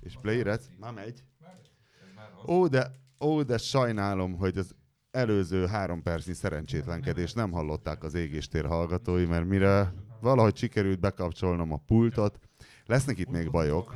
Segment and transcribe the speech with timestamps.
[0.00, 0.70] És playret?
[0.80, 1.22] Már megy.
[2.46, 4.74] Ó, de, ó, de sajnálom, hogy az
[5.10, 11.82] előző három percnyi szerencsétlenkedés nem hallották az égéstér hallgatói, mert mire valahogy sikerült bekapcsolnom a
[11.86, 12.38] pultot,
[12.86, 13.94] lesznek itt még bajok,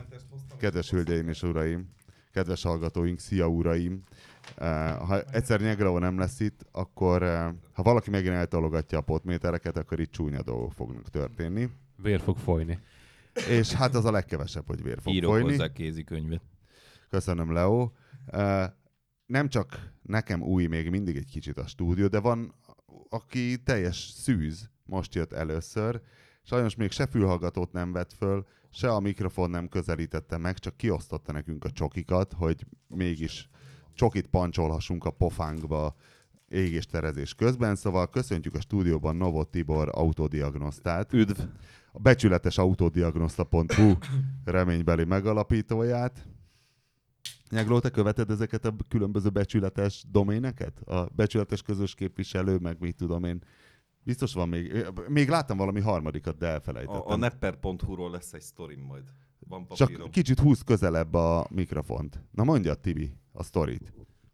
[0.59, 1.88] kedves hölgyeim és uraim,
[2.33, 4.03] kedves hallgatóink, szia uraim.
[4.56, 9.76] Eh, Ha egyszer Nyegrao nem lesz itt, akkor eh, ha valaki megint eltologatja a potmétereket,
[9.76, 11.69] akkor itt csúnya dolgok fognak történni.
[11.97, 12.79] Vér fog folyni.
[13.49, 15.51] És hát az a legkevesebb, hogy vér fog Írok folyni.
[15.51, 16.42] hozzá kézikönyvet.
[17.09, 17.91] Köszönöm, Leo.
[19.27, 22.55] Nem csak nekem új még mindig egy kicsit a stúdió, de van,
[23.09, 26.01] aki teljes szűz, most jött először.
[26.43, 31.33] Sajnos még se fülhallgatót nem vett föl, se a mikrofon nem közelítette meg, csak kiosztotta
[31.33, 33.49] nekünk a csokikat, hogy mégis
[33.95, 35.96] csokit pancsolhassunk a pofánkba
[36.49, 37.77] égés terezés közben.
[37.77, 41.41] Szóval köszöntjük a stúdióban Novot Tibor autodiagnosztát Üdv!
[41.92, 43.92] A becsületes autodiagnosta.hu
[44.45, 46.27] reménybeli megalapítóját.
[47.51, 50.80] Nyagló, te követed ezeket a különböző becsületes doméneket?
[50.80, 53.43] A becsületes közös képviselő, meg mit tudom én.
[54.04, 57.02] Biztos van még, még láttam valami harmadikat, de elfelejtettem.
[57.04, 59.04] A, a nepper.hu-ról lesz egy sztorim majd.
[59.49, 60.10] Van Csak papírom.
[60.10, 62.23] kicsit húz közelebb a mikrofont.
[62.30, 63.93] Na mondja, Tibi, a sztorit.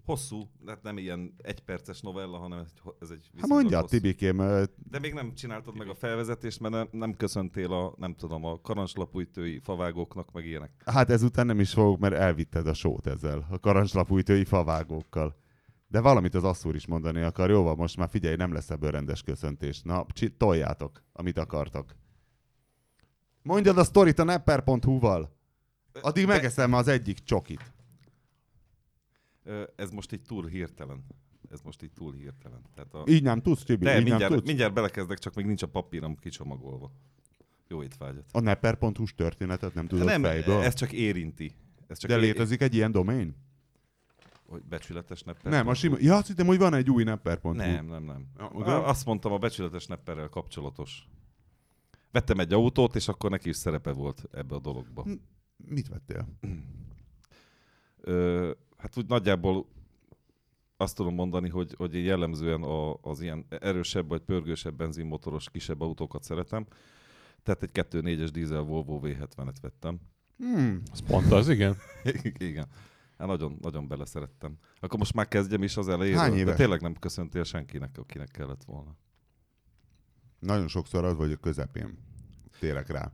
[0.08, 3.88] Hosszú, hát nem ilyen egyperces novella, hanem ez, ez egy Hát mondja, hosszú.
[3.96, 8.14] Tibikém, ö, De még nem csináltad meg a felvezetést, mert nem, nem köszöntél a, nem
[8.14, 10.70] tudom, a karancslapújtői favágóknak, meg ilyenek.
[10.84, 15.36] hát ezután nem is fogok, mert elvitted a sót ezzel, a karancslapújtői favágókkal.
[15.88, 17.50] De valamit az asszúr is mondani akar.
[17.50, 19.82] Jó van, most már figyelj, nem lesz ebből rendes köszöntés.
[19.82, 21.96] Na, csi- toljátok, amit akartok.
[23.42, 25.36] Mondjad a sztorit a nepper.hu-val.
[26.00, 27.72] Addig De- megeszem az egyik csokit.
[29.76, 31.04] Ez most így túl hirtelen.
[31.50, 32.60] Ez most így túl hirtelen.
[32.74, 33.04] Tehát a...
[33.06, 33.84] Így nem tudsz, Tibi?
[33.84, 34.46] De így nem mindjárt, tudsz?
[34.46, 36.92] mindjárt belekezdek, csak még nincs a papírom kicsomagolva.
[37.68, 38.24] Jó étvágyat.
[38.32, 40.62] A nepper.hu-s történetet nem tudod nem, fejből?
[40.62, 41.52] ez csak érinti.
[41.86, 43.36] Ez csak De létezik egy ilyen domain?
[44.46, 45.52] Hogy becsületes nepper.
[45.52, 45.96] Nem, a sima...
[46.00, 47.52] Ja, azt hittem, hogy van egy új nepper.hu.
[47.52, 48.26] Nem, nem, nem.
[48.38, 51.08] Ja, azt mondtam, a becsületes nepperrel kapcsolatos.
[52.10, 55.06] Vettem egy autót, és akkor neki is szerepe volt ebbe a dologba.
[55.56, 56.28] Mit vettél?
[58.00, 59.66] Ö, hát úgy nagyjából
[60.76, 65.80] azt tudom mondani, hogy, hogy én jellemzően a, az ilyen erősebb vagy pörgősebb benzinmotoros kisebb
[65.80, 66.66] autókat szeretem.
[67.42, 70.00] Tehát egy 2.4-es dízel Volvo V70-et vettem.
[70.36, 70.82] Hmm.
[70.92, 71.76] Az pont az, igen.
[72.38, 72.66] Igen.
[73.18, 74.58] Hát nagyon, nagyon beleszerettem.
[74.80, 76.16] Akkor most már kezdjem is az elején.
[76.16, 76.56] Hány De éves?
[76.56, 78.96] tényleg nem köszöntél senkinek, akinek kellett volna.
[80.38, 81.98] Nagyon sokszor az vagy a közepén.
[82.58, 83.12] Térek rá.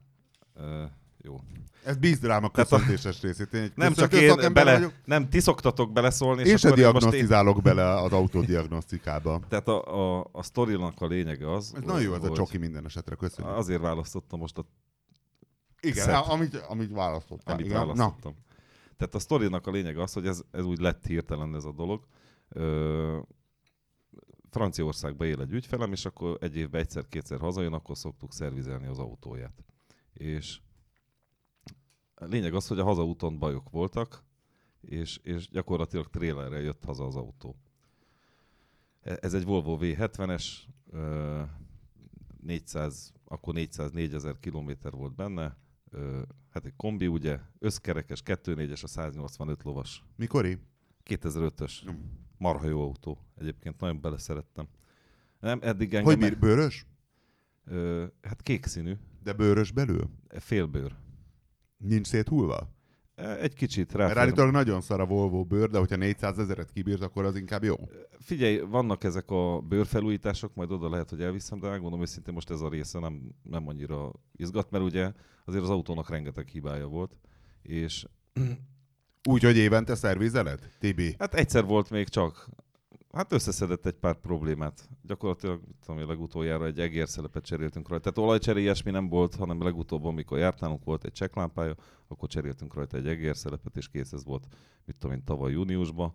[0.54, 0.84] Ö,
[1.24, 1.40] jó.
[1.84, 3.52] Ez bízd rám a köszöntéses részét.
[3.52, 4.92] Én Nem csak én bele, vagyok.
[5.04, 9.40] nem, ti szoktatok beleszólni, és Én se most én, diagnosztizálok bele az autodiagnosztikába.
[9.48, 12.58] Tehát a, a, a sztorinak a lényege az, Ez nagyon jó ez a hogy csoki
[12.58, 13.52] minden esetre, köszönöm.
[13.52, 14.66] Azért választottam most a
[15.80, 16.24] Igen, szed.
[16.28, 17.54] amit, amit választottál.
[17.54, 17.78] amit Igen.
[17.78, 18.34] Na, választottam.
[18.96, 22.06] Tehát a sztorinak a lényege az, hogy ez, ez úgy lett hirtelen ez a dolog.
[22.48, 23.18] Ö,
[24.50, 29.64] Franciaországban él egy ügyfelem, és akkor egy évben egyszer-kétszer hazajön, akkor szoktuk szervizelni az autóját.
[30.12, 30.60] És
[32.14, 34.22] a lényeg az, hogy a hazaúton bajok voltak,
[34.80, 37.56] és, és gyakorlatilag trélerrel jött haza az autó.
[39.02, 40.44] E- Ez egy Volvo V70-es,
[40.90, 41.42] ö,
[42.42, 45.56] 400, akkor 404 ezer kilométer volt benne,
[46.50, 50.04] hát egy kombi ugye, összkerekes, 2.4-es, a 185 lovas.
[50.16, 50.58] mikori?
[51.04, 51.90] 2005-ös.
[51.90, 51.94] Mm.
[52.38, 53.18] Marha jó autó.
[53.34, 54.68] Egyébként nagyon beleszerettem.
[55.40, 56.04] Nem, eddig engem...
[56.04, 56.86] Hogy bír, bőrös?
[57.64, 60.10] Ö, hát kék színű, De bőrös belül?
[60.28, 60.96] félbőr.
[61.86, 62.68] Nincs széthulva?
[63.14, 64.20] E, Egy kicsit Mert rá.
[64.20, 67.74] állítólag nagyon szar a Volvo bőr, de hogyha 400 ezeret kibírt, akkor az inkább jó.
[68.18, 72.60] Figyelj, vannak ezek a bőrfelújítások, majd oda lehet, hogy elviszem, de megmondom őszintén, most ez
[72.60, 75.12] a része nem, nem annyira izgat, mert ugye
[75.44, 77.16] azért az autónak rengeteg hibája volt,
[77.62, 78.06] és
[79.28, 80.70] Úgy, hogy évente szervizeled?
[80.78, 81.14] Tibi.
[81.18, 82.48] hát egyszer volt még csak,
[83.14, 84.88] hát összeszedett egy pár problémát.
[85.02, 88.10] Gyakorlatilag, tudom, hogy legutoljára egy egérszelepet cseréltünk rajta.
[88.10, 91.74] Tehát olajcseré ilyesmi nem volt, hanem legutóbb, amikor jártálunk, volt egy csekklámpája,
[92.08, 94.46] akkor cseréltünk rajta egy egérszelepet, és kész ez volt,
[94.84, 96.12] mit tudom én, tavaly júniusban,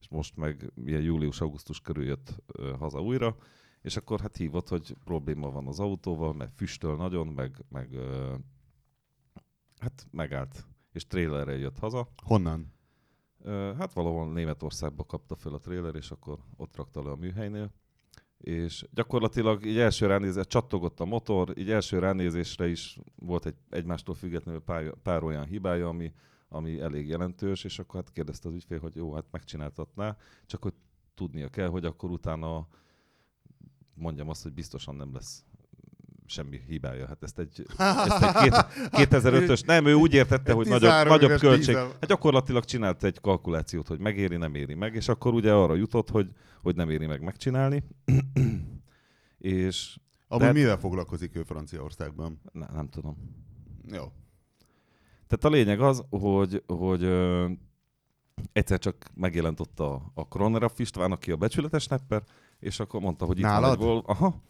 [0.00, 3.36] és most meg ilyen július-augusztus körül jött ö, haza újra,
[3.82, 8.34] és akkor hát hívott, hogy probléma van az autóval, meg füstöl nagyon, meg, meg ö,
[9.78, 12.08] hát megállt, és trélerrel jött haza.
[12.24, 12.72] Honnan?
[13.78, 17.72] Hát valahol Németországba kapta fel a tréler, és akkor ott rakta le a műhelynél.
[18.38, 24.14] És gyakorlatilag így első ránézés, csattogott a motor, így első ránézésre is volt egy egymástól
[24.14, 26.12] függetlenül pár, pár olyan hibája, ami,
[26.48, 30.16] ami elég jelentős, és akkor hát kérdezte az ügyfél, hogy jó, hát megcsináltatná,
[30.46, 30.74] csak hogy
[31.14, 32.66] tudnia kell, hogy akkor utána
[33.94, 35.44] mondjam azt, hogy biztosan nem lesz
[36.32, 37.06] semmi hibája.
[37.06, 38.66] Hát ezt egy, ezt egy két,
[39.10, 41.76] 2005-ös, nem, ő úgy értette, hogy nagyobb, 13 nagyobb költség.
[41.76, 46.10] Hát gyakorlatilag csinált egy kalkulációt, hogy megéri, nem éri meg, és akkor ugye arra jutott,
[46.10, 46.30] hogy,
[46.62, 47.84] hogy nem éri meg megcsinálni.
[49.38, 49.96] és
[50.28, 52.40] Amúgy Tehát- mivel foglalkozik ő Franciaországban?
[52.52, 53.16] ne, nem tudom.
[53.92, 54.12] Jó.
[55.26, 57.48] Tehát a lényeg az, hogy, hogy ö,
[58.52, 62.22] egyszer csak megjelent ott a, a Kroneraff István, aki a becsületes nepper,
[62.60, 63.72] és akkor mondta, hogy itt van Nálad?
[63.72, 64.02] egy vol...
[64.06, 64.42] Aha.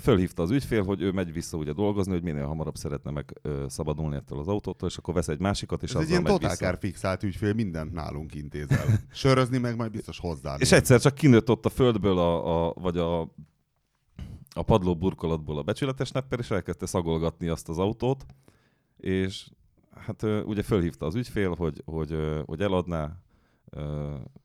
[0.00, 4.16] Fölhívta az ügyfél, hogy ő megy vissza ugye dolgozni, hogy minél hamarabb szeretne meg szabadulni
[4.16, 6.76] ettől az autótól, és akkor vesz egy másikat, és Ez egy azzal ilyen megy totál
[6.76, 8.86] fixált ügyfél, mindent nálunk intézel.
[9.12, 10.56] Sörözni meg majd biztos hozzá.
[10.58, 13.20] És egyszer csak kinőtt ott a földből, a, a, vagy a,
[14.54, 18.26] a padló burkolatból a becsületes nepper, és elkezdte szagolgatni azt az autót,
[18.96, 19.50] és
[19.94, 23.16] hát ugye fölhívta az ügyfél, hogy, hogy, hogy eladná,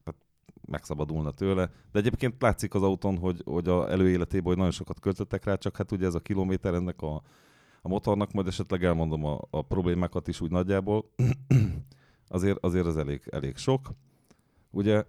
[0.04, 0.27] tehát
[0.68, 1.72] megszabadulna tőle.
[1.92, 5.78] De egyébként látszik az autón, hogy, hogy a előéletében hogy nagyon sokat költöttek rá, csak
[5.78, 7.22] hát ugye ez a kilométer ennek a,
[7.82, 11.10] a motornak, majd esetleg elmondom a, a problémákat is úgy nagyjából.
[12.28, 13.90] azért, azért az elég, elég sok.
[14.72, 15.04] Ugye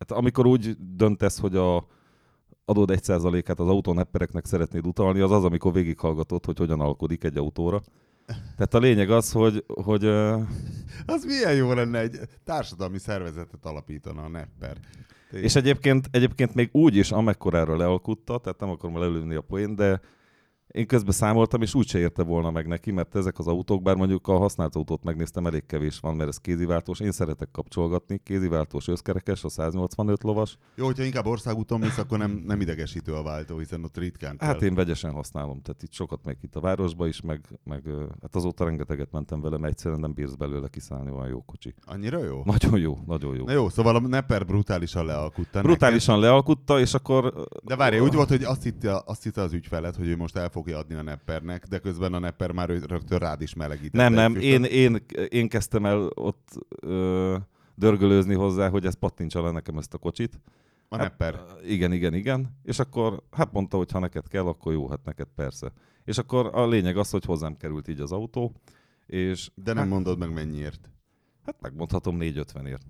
[0.00, 1.86] Hát amikor úgy döntesz, hogy a
[2.86, 7.80] egy százalékát az autóneppereknek szeretnéd utalni, az az, amikor végighallgatod, hogy hogyan alkodik egy autóra.
[8.56, 10.04] Tehát a lényeg az, hogy, hogy
[11.06, 14.76] Az milyen jó lenne egy társadalmi szervezetet alapítana a Nepper.
[15.30, 20.00] és egyébként, egyébként még úgy is, amekkorára lealkutta, tehát nem akarom lelőni a poén, de
[20.72, 24.28] én közben számoltam, és úgyse érte volna meg neki, mert ezek az autók, bár mondjuk
[24.28, 27.00] a használt autót megnéztem, elég kevés van, mert ez kéziváltós.
[27.00, 30.56] Én szeretek kapcsolgatni, kéziváltós összkerekes, a 185 lovas.
[30.74, 34.48] Jó, hogyha inkább országúton mész, akkor nem, nem idegesítő a váltó, hiszen ott ritkán kell.
[34.48, 37.82] Hát én vegyesen használom, tehát itt sokat meg itt a városba is, meg, meg
[38.22, 41.74] hát azóta rengeteget mentem vele, mert egyszerűen nem bírsz belőle kiszállni, olyan jó kocsi.
[41.86, 42.42] Annyira jó?
[42.44, 43.44] Nagyon jó, nagyon jó.
[43.44, 45.62] Na jó, szóval a Nepper brutálisan lealkutta.
[45.62, 47.46] Brutálisan lealkutta, és akkor...
[47.62, 50.48] De várj, úgy volt, hogy azt hitte, azt hitte az ügyfeled, hogy ő most el
[50.60, 54.08] fogja adni a Neppernek, de közben a Nepper már rögtön rád is melegítette.
[54.08, 54.98] Nem, nem, én, én,
[55.28, 56.48] én kezdtem el ott
[56.80, 57.36] ö,
[57.74, 60.40] dörgölőzni hozzá, hogy ez pattintsa le nekem ezt a kocsit.
[60.88, 61.34] A Nepper.
[61.34, 62.58] Hát, igen, igen, igen.
[62.62, 65.72] És akkor hát mondta, hogy ha neked kell, akkor jó, hát neked persze.
[66.04, 68.52] És akkor a lényeg az, hogy hozzám került így az autó,
[69.06, 70.90] és De nem mondod meg mennyiért.
[71.44, 72.82] hát megmondhatom 450-ért.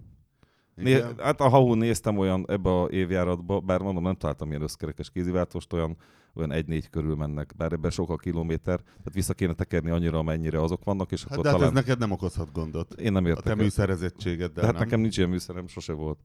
[0.75, 5.11] Né, hát a Hahun néztem olyan ebbe a évjáratba, bár mondom, nem találtam ilyen összkerekes
[5.11, 5.96] kéziváltóst, olyan,
[6.35, 10.62] olyan 1-4 körül mennek, bár ebben sok a kilométer, tehát vissza kéne tekerni annyira, amennyire
[10.62, 11.77] azok vannak, és Hát akkor de hát talán...
[11.77, 12.93] ez neked nem okozhat gondot.
[13.00, 13.44] Én nem A értek.
[13.44, 13.56] te el.
[13.56, 14.82] műszerezettségeddel, De hát nem?
[14.82, 16.19] nekem nincs ilyen műszerem, sose volt.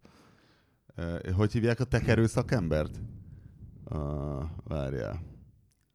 [0.96, 3.02] Eh, Hogy hívják a tekerő szakembert?
[3.92, 5.22] Uh, várjál.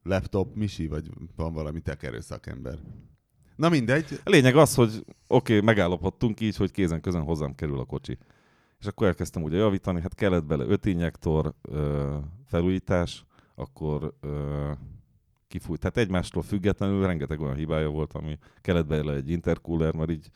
[0.03, 2.79] Laptop Misi, vagy van valami tekerő szakember?
[3.57, 4.21] Na mindegy.
[4.25, 8.19] A lényeg az, hogy oké, okay, megállapodtunk így, hogy kézen közön hozzám kerül a kocsi.
[8.79, 11.55] És akkor elkezdtem ugye javítani, hát kellett bele öt injektor,
[12.47, 13.25] felújítás,
[13.61, 14.71] akkor ö,
[15.49, 15.81] kifújt.
[15.81, 20.31] Tehát egymástól függetlenül rengeteg olyan hibája volt, ami kellett bele egy intercooler, mert így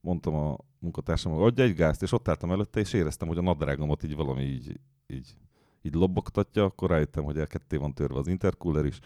[0.00, 3.42] mondtam a munkatársam, hogy adja egy gázt, és ott álltam előtte, és éreztem, hogy a
[3.42, 5.36] nadrágomat így valami így, így,
[5.82, 9.00] így lobogtatja, akkor rájöttem, hogy el ketté van törve az intercooler is,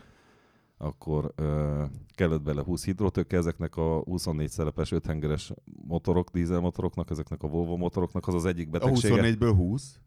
[0.76, 1.85] akkor ö,
[2.15, 5.53] kellett bele 20 hidrotőke, ezeknek a 24 szelepes 5 hengeres
[5.87, 9.37] motorok, dízelmotoroknak, ezeknek a Volvo motoroknak, az az egyik A betegsége.
[9.37, 9.99] 24-ből 20.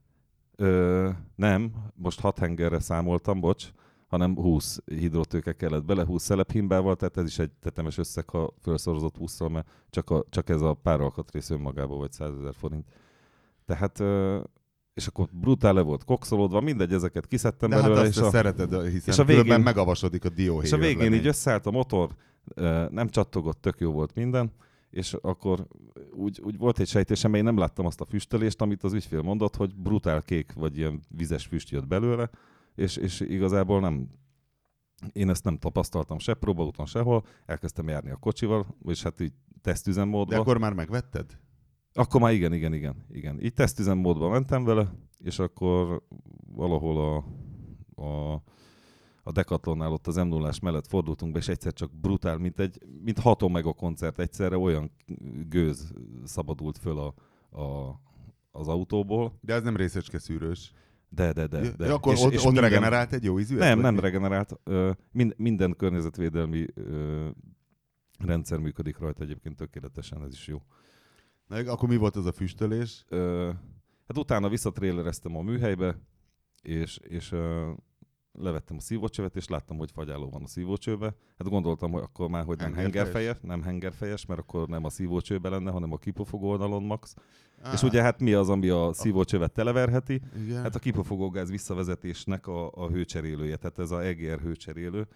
[0.60, 3.68] Ö, nem, most 6 hengerre számoltam, bocs,
[4.08, 9.16] hanem 20 hidrotőke kellett bele, 20 szelephimbával, tehát ez is egy tetemes összeg, ha felszorozott
[9.20, 12.88] 20-szal, mert csak, a, csak ez a pár alkatrész önmagában vagy 100 ezer forint.
[13.66, 14.40] Tehát, ö,
[14.94, 18.30] és akkor brutál le volt kokszolódva, mindegy, ezeket kiszedtem De hát belőle, azt és a,
[18.30, 19.60] szereted, hiszen és a végén...
[19.60, 20.66] megavasodik a dióhéj.
[20.66, 21.20] és a végén ötlemény.
[21.20, 22.10] így összeállt a motor,
[22.90, 24.52] nem csattogott, tök jó volt minden,
[24.98, 25.68] és akkor
[26.12, 29.56] úgy, úgy volt egy sejtésem, én nem láttam azt a füstölést, amit az ügyfél mondott,
[29.56, 32.30] hogy brutál kék vagy ilyen vizes füst jött belőle,
[32.76, 34.10] és, és igazából nem,
[35.14, 40.34] én ezt nem tapasztaltam se próbaúton, sehol, elkezdtem járni a kocsival, és hát így tesztüzemmódba.
[40.34, 41.40] De akkor már megvetted?
[41.94, 43.42] Akkor már igen, igen, igen, igen.
[43.42, 46.04] Így tesztüzemmódba mentem vele, és akkor
[46.48, 47.16] valahol a,
[48.04, 48.42] a,
[49.28, 52.80] a Decathlonnál ott az m 0 mellett fordultunk be, és egyszer csak brutál, mint egy,
[53.04, 54.92] mint hat meg a koncert egyszerre, olyan
[55.50, 55.94] gőz
[56.26, 57.14] szabadult föl a,
[57.62, 58.00] a,
[58.52, 59.38] az autóból.
[59.42, 60.72] De ez nem részecske szűrős.
[61.10, 61.72] De, de, de.
[61.72, 61.86] de.
[61.86, 63.60] Ja, akkor És- ott, és ott minden- regenerált egy jó ízűet?
[63.60, 64.00] Nem, nem mi?
[64.00, 64.60] regenerált.
[64.64, 67.28] Ö, mind, minden környezetvédelmi ö,
[68.20, 70.62] rendszer működik rajta egyébként tökéletesen, ez is jó.
[71.48, 73.06] Na, akkor mi volt az a füstölés?
[73.10, 73.52] Ö,
[74.08, 76.00] hát utána visszatrélereztem a műhelybe,
[76.62, 77.72] és, és ö,
[78.42, 81.16] levettem a szívócsövet, és láttam, hogy fagyáló van a szívócsőbe.
[81.38, 83.38] Hát gondoltam, hogy akkor már, hogy nem Hengerfejes?
[83.42, 87.16] nem hengerfejes, mert akkor nem a szívócsőbe lenne, hanem a kipufogó oldalon max.
[87.62, 90.22] Á, És ugye hát mi az, ami a szívócsövet televerheti?
[90.46, 90.62] igen.
[90.62, 95.08] Hát a kipufogógáz visszavezetésnek a, a hőcserélője, tehát ez a EGR hőcserélő,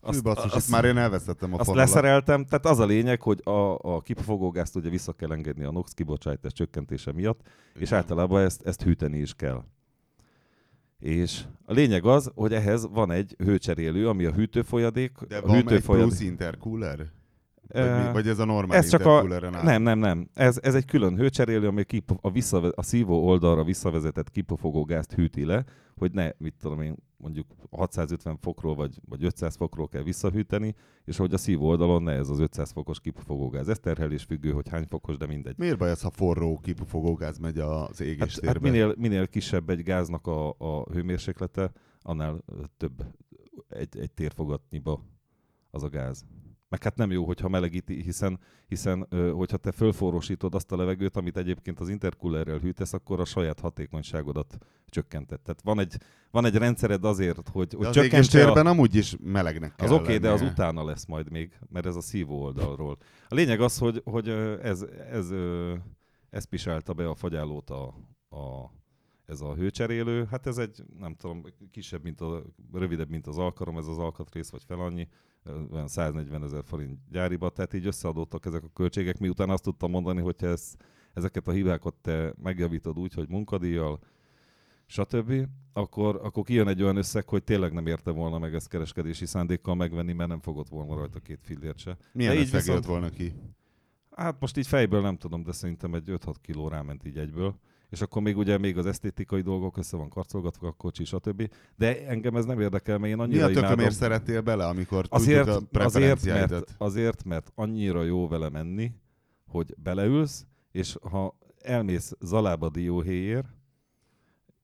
[0.00, 1.88] Azt, basszus, azt, már én elvesztettem a Azt fonalat.
[1.88, 5.92] leszereltem, tehát az a lényeg, hogy a, a kipufogógázt ugye vissza kell engedni a NOx
[5.92, 7.40] kibocsátás csökkentése miatt,
[7.78, 9.64] és általában ezt, ezt hűteni is kell.
[10.98, 15.12] És a lényeg az, hogy ehhez van egy hőcserélő, ami a hűtőfolyadék.
[15.28, 16.96] De a van egy hűtőfolyadék plusz intercooler?
[17.72, 19.62] Vagy, mi, vagy ez a normál ez csak a, áll?
[19.62, 20.28] nem, nem, nem.
[20.34, 25.12] Ez, ez egy külön hőcserélő, ami kip, a, visszave, a szívó oldalra visszavezetett kipufogó gázt
[25.12, 25.64] hűti le,
[25.98, 30.74] hogy ne, mit tudom én, mondjuk 650 fokról vagy, vagy 500 fokról kell visszahűteni,
[31.04, 33.68] és hogy a szívó oldalon ne ez az 500 fokos kipufogó gáz.
[33.68, 35.58] Ez terhelés függő, hogy hány fokos, de mindegy.
[35.58, 38.46] Miért baj ez, ha forró kipufogógáz megy az Hát, égéstérbe?
[38.48, 42.44] hát minél, minél kisebb egy gáznak a, a hőmérséklete, annál
[42.76, 43.04] több
[43.68, 45.04] egy, egy térfogatnyiba
[45.70, 46.24] az a gáz.
[46.68, 51.36] Meg hát nem jó, hogyha melegíti, hiszen, hiszen hogyha te fölforrósítod azt a levegőt, amit
[51.36, 55.40] egyébként az intercoolerrel hűtesz, akkor a saját hatékonyságodat csökkented.
[55.40, 55.96] Tehát van egy,
[56.30, 58.70] van egy rendszered azért, hogy, hogy az csökkentse égéstérben a...
[58.70, 61.96] amúgy is melegnek kell Az oké, okay, de az utána lesz majd még, mert ez
[61.96, 62.98] a szívó oldalról.
[63.28, 64.28] A lényeg az, hogy, hogy
[64.62, 65.30] ez, ez,
[66.30, 67.86] ez pisálta be a fagyálót a,
[68.28, 68.72] a,
[69.26, 70.26] ez a hőcserélő.
[70.30, 74.50] Hát ez egy, nem tudom, kisebb, mint a, rövidebb, mint az alkarom, ez az alkatrész,
[74.50, 75.08] vagy fel annyi,
[75.72, 80.20] olyan 140 ezer forint gyáriba, tehát így összeadottak ezek a költségek, miután azt tudtam mondani,
[80.20, 80.74] hogy ez,
[81.12, 83.98] ezeket a hibákat te megjavítod úgy, hogy munkadíjjal,
[84.86, 85.32] stb.,
[85.72, 89.74] akkor, akkor kijön egy olyan összeg, hogy tényleg nem érte volna meg ezt kereskedési szándékkal
[89.74, 91.96] megvenni, mert nem fogott volna rajta két fillért se.
[92.12, 93.32] Milyen De így viszont- jött volna ki?
[94.10, 97.58] Hát most így fejből nem tudom, de szerintem egy 5-6 kiló ráment így egyből.
[97.88, 101.50] És akkor még ugye még az esztétikai dolgok össze van karcolgatva, a kocsi, stb.
[101.76, 103.90] De engem ez nem érdekel, mert én Mi annyira a tökömért imádom.
[103.90, 108.92] szerettél bele, amikor Azért, tudjuk a azért, mert, azért, mert annyira jó vele menni,
[109.46, 113.44] hogy beleülsz, és ha elmész Zalába dióhéjér,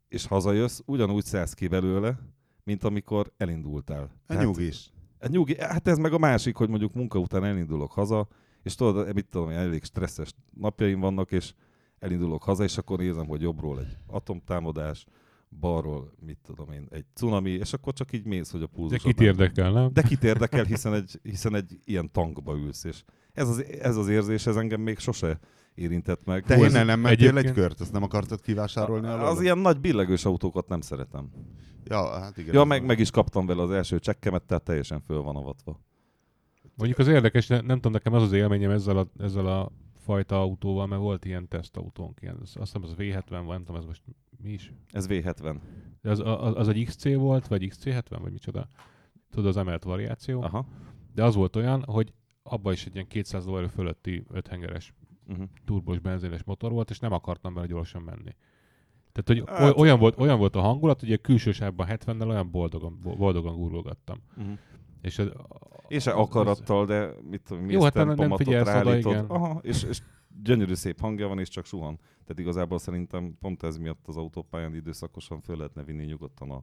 [0.09, 2.19] és hazajössz, ugyanúgy szállsz ki belőle,
[2.65, 4.11] mint amikor elindultál.
[4.29, 4.93] Hát nyugis.
[5.21, 8.29] Hát nyugi, hát ez meg a másik, hogy mondjuk munka után elindulok haza,
[8.63, 11.53] és tudod, mit tudom, elég stresszes napjaim vannak, és
[12.05, 15.07] elindulok haza, és akkor nézem, hogy jobbról egy atomtámadás,
[15.61, 19.03] balról, mit tudom én, egy cunami, és akkor csak így mész, hogy a De pulzus.
[19.03, 19.93] kit érdekel, nem?
[19.93, 24.09] De kit érdekel, hiszen egy, hiszen egy ilyen tankba ülsz, és ez az, ez az
[24.09, 25.39] érzés, ez engem még sose
[25.75, 26.45] érintett meg.
[26.45, 27.81] Te innen nem mentél egy egyébként- kört?
[27.81, 29.27] Azt nem akartad kivásárolni alól?
[29.27, 31.31] az ilyen nagy billegős autókat nem szeretem.
[31.85, 32.55] Ja, hát igen.
[32.55, 35.81] Ja, meg, meg is kaptam vele az első csekkemet, tehát teljesen föl van avatva.
[36.77, 39.73] Mondjuk az érdekes, ne- nem tudom, nekem az az élményem ezzel a, ezzel a
[40.05, 43.87] fajta autóval, mert volt ilyen tesztautónk, ilyen, azt hiszem az V70, vagy nem tudom, ez
[43.87, 44.03] most
[44.43, 44.73] mi is.
[44.91, 45.57] Ez V70.
[46.03, 48.69] De az, az, az egy XC volt, vagy XC70, vagy micsoda?
[49.31, 50.43] Tudod, az emelt variáció.
[50.43, 50.67] Aha.
[51.15, 54.95] De az volt olyan, hogy abban is egy ilyen 200 lóerő fölötti 5 hengeres
[55.29, 55.45] Uh-huh.
[55.65, 58.35] turbos benzines motor volt, és nem akartam vele gyorsan menni.
[59.13, 62.51] Tehát, hogy Hát- olyan, volt, olyan volt a hangulat, hogy a külső sávban 70-nel olyan
[62.51, 64.19] boldogan, bo- boldogan gurulgattam.
[64.37, 64.59] Uh-huh.
[65.05, 65.31] És, az,
[65.89, 69.25] És akarattal, de mit tudom, Jó, hát nem- nem figyelsz oda, igen.
[69.25, 70.01] Aha, és, és
[70.43, 71.97] gyönyörű szép hangja van, és csak suhan.
[71.97, 76.63] Tehát igazából szerintem pont ez miatt az autópályán időszakosan föl lehetne vinni nyugodtan a,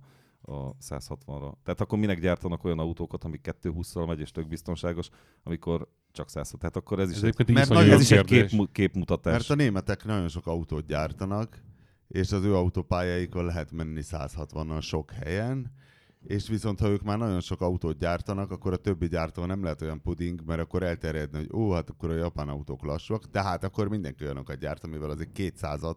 [0.53, 1.53] a 160-ra.
[1.63, 5.09] Tehát akkor minek gyártanak olyan autókat, ami 220-szal megy, és tök biztonságos,
[5.43, 6.59] amikor csak 160.
[6.59, 9.31] Tehát akkor ez is, ez egy, egyébként Mert nagyon- ez is egy kép, képmutatás.
[9.33, 11.63] Mert a németek nagyon sok autót gyártanak,
[12.07, 15.71] és az ő autópályáikon lehet menni 160-nal sok helyen,
[16.23, 19.81] és viszont ha ők már nagyon sok autót gyártanak, akkor a többi gyártó nem lehet
[19.81, 23.87] olyan puding, mert akkor elterjedne, hogy ó, hát akkor a japán autók lassúak, tehát akkor
[23.89, 25.95] mindenki olyanokat gyárt, amivel azért 200-at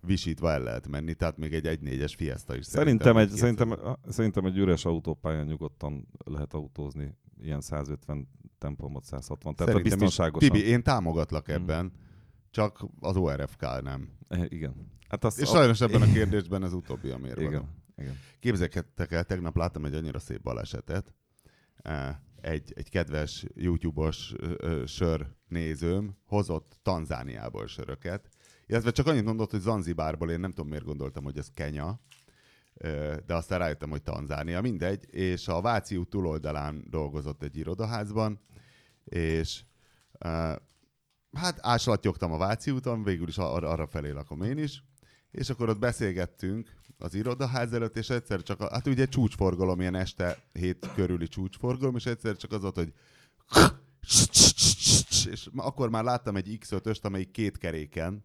[0.00, 3.36] visítva el lehet menni, tehát még egy 1.4-es Fiesta is Szerintem egy, 200-at.
[3.36, 3.76] szerintem,
[4.08, 8.28] szerintem egy üres autópályán nyugodtan lehet autózni ilyen 150
[8.58, 9.54] tempomot, 160.
[9.54, 10.50] Tehát Szerintem a biztonságosan.
[10.50, 11.54] Tibi, én támogatlak Mm.
[11.54, 11.92] ebben,
[12.50, 14.08] csak az ORFK nem.
[14.28, 14.74] Eh, Igen.
[15.08, 17.46] Hát az, És sajnos ebben a kérdésben ez utóbbi a mérvadó.
[17.48, 17.68] Igen.
[17.96, 18.18] Igen.
[18.40, 21.14] Képzeljétek el, tegnap láttam egy annyira szép balesetet.
[22.40, 24.34] Egy, egy kedves YouTube-os
[24.86, 28.28] sör nézőm hozott Tanzániából söröket,
[28.66, 32.00] illetve csak annyit mondott, hogy Zanzibárból, én nem tudom miért gondoltam, hogy ez Kenya,
[33.26, 38.40] de aztán rájöttem, hogy Tanzánia, mindegy, és a Váci út túloldalán dolgozott egy irodaházban,
[39.04, 39.64] és
[41.32, 44.84] hát áslattyogtam a Váci úton, végül is ar- arra felé lakom én is,
[45.34, 49.94] és akkor ott beszélgettünk az irodaház előtt, és egyszer csak, a, hát ugye csúcsforgalom, ilyen
[49.94, 52.92] este hét körüli csúcsforgalom, és egyszer csak az volt, hogy
[55.30, 58.24] és akkor már láttam egy X5-öst, amelyik két keréken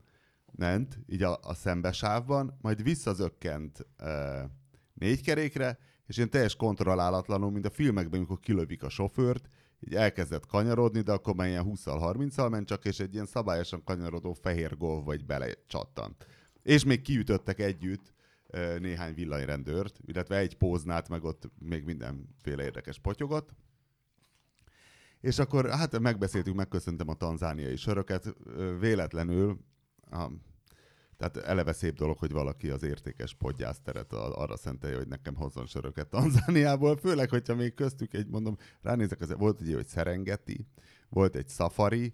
[0.51, 4.49] ment, így a, a szembesávban, majd visszazökkent uh,
[4.93, 9.49] négy kerékre, és én teljes kontrollálatlanul, mint a filmekben, amikor kilövik a sofőrt,
[9.79, 14.33] így elkezdett kanyarodni, de akkor már ilyen 20-30-al ment csak, és egy ilyen szabályosan kanyarodó
[14.33, 16.25] fehér golf vagy bele csattant.
[16.63, 18.13] És még kiütöttek együtt
[18.79, 23.49] néhány villanyrendőrt, illetve egy póznát, meg ott még mindenféle érdekes potyogott.
[25.21, 28.35] És akkor hát megbeszéltük, megköszöntem a tanzániai söröket,
[28.79, 29.59] véletlenül,
[30.11, 30.27] a,
[31.17, 36.07] tehát eleve szép dolog, hogy valaki az értékes podgyászteret arra szentelje, hogy nekem hozzon söröket
[36.09, 40.67] Tanzániából, főleg, hogyha még köztük egy, mondom, ránézek, az, volt egy, hogy Serengeti,
[41.09, 42.13] volt egy Safari,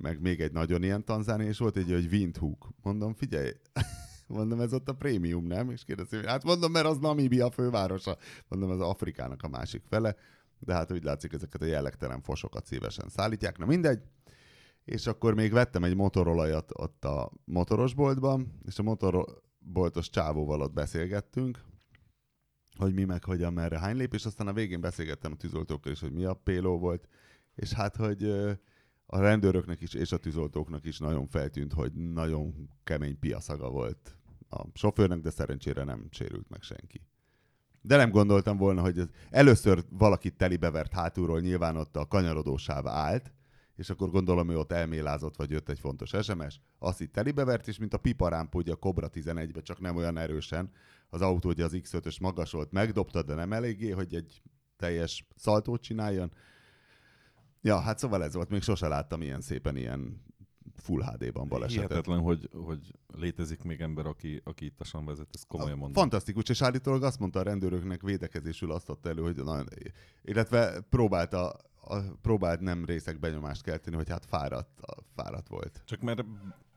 [0.00, 2.62] meg még egy nagyon ilyen tanzáni, és volt egy, hogy Windhoek.
[2.82, 3.50] Mondom, figyelj,
[4.26, 5.70] mondom, ez ott a prémium, nem?
[5.70, 8.16] És kérdezi, hát mondom, mert az Namíbia fővárosa.
[8.48, 10.16] Mondom, ez Afrikának a másik fele.
[10.58, 13.58] De hát úgy látszik, ezeket a jellegtelen fosokat szívesen szállítják.
[13.58, 14.02] Na mindegy.
[14.84, 21.64] És akkor még vettem egy motorolajat ott a motorosboltban, és a motorboltos csávóval ott beszélgettünk,
[22.76, 26.00] hogy mi meg hogyan, merre, hány lép, és aztán a végén beszélgettem a tűzoltókkal is,
[26.00, 27.08] hogy mi a péló volt,
[27.54, 28.34] és hát, hogy
[29.06, 34.16] a rendőröknek is és a tűzoltóknak is nagyon feltűnt, hogy nagyon kemény piaszaga volt
[34.50, 37.00] a sofőrnek, de szerencsére nem sérült meg senki.
[37.80, 43.32] De nem gondoltam volna, hogy ez először valakit telibevert hátulról, nyilván ott a kanyarodósáv állt,
[43.76, 47.78] és akkor gondolom, hogy ott elmélázott, vagy jött egy fontos SMS, azt itt telibevert, és
[47.78, 50.70] mint a piparámpa ugye a Cobra 11-be, csak nem olyan erősen,
[51.08, 54.42] az autó ugye az X5-ös magasolt, megdobta, de nem eléggé, hogy egy
[54.76, 56.32] teljes szaltót csináljon.
[57.64, 60.22] Ja, hát szóval ez volt, még sose láttam ilyen szépen ilyen
[60.76, 61.88] full HD-ban balesetet.
[61.88, 66.02] Hihetetlen, hogy, hogy létezik még ember, aki, aki ittasan vezet, ezt komolyan mondom.
[66.02, 69.68] Fantasztikus, és állítólag azt mondta a rendőröknek védekezésül azt adta elő, hogy nagyon,
[70.22, 71.48] illetve próbálta,
[71.80, 74.80] a, próbált nem részek benyomást kelteni, hogy hát fáradt,
[75.14, 75.82] fáradt volt.
[75.84, 76.24] Csak mert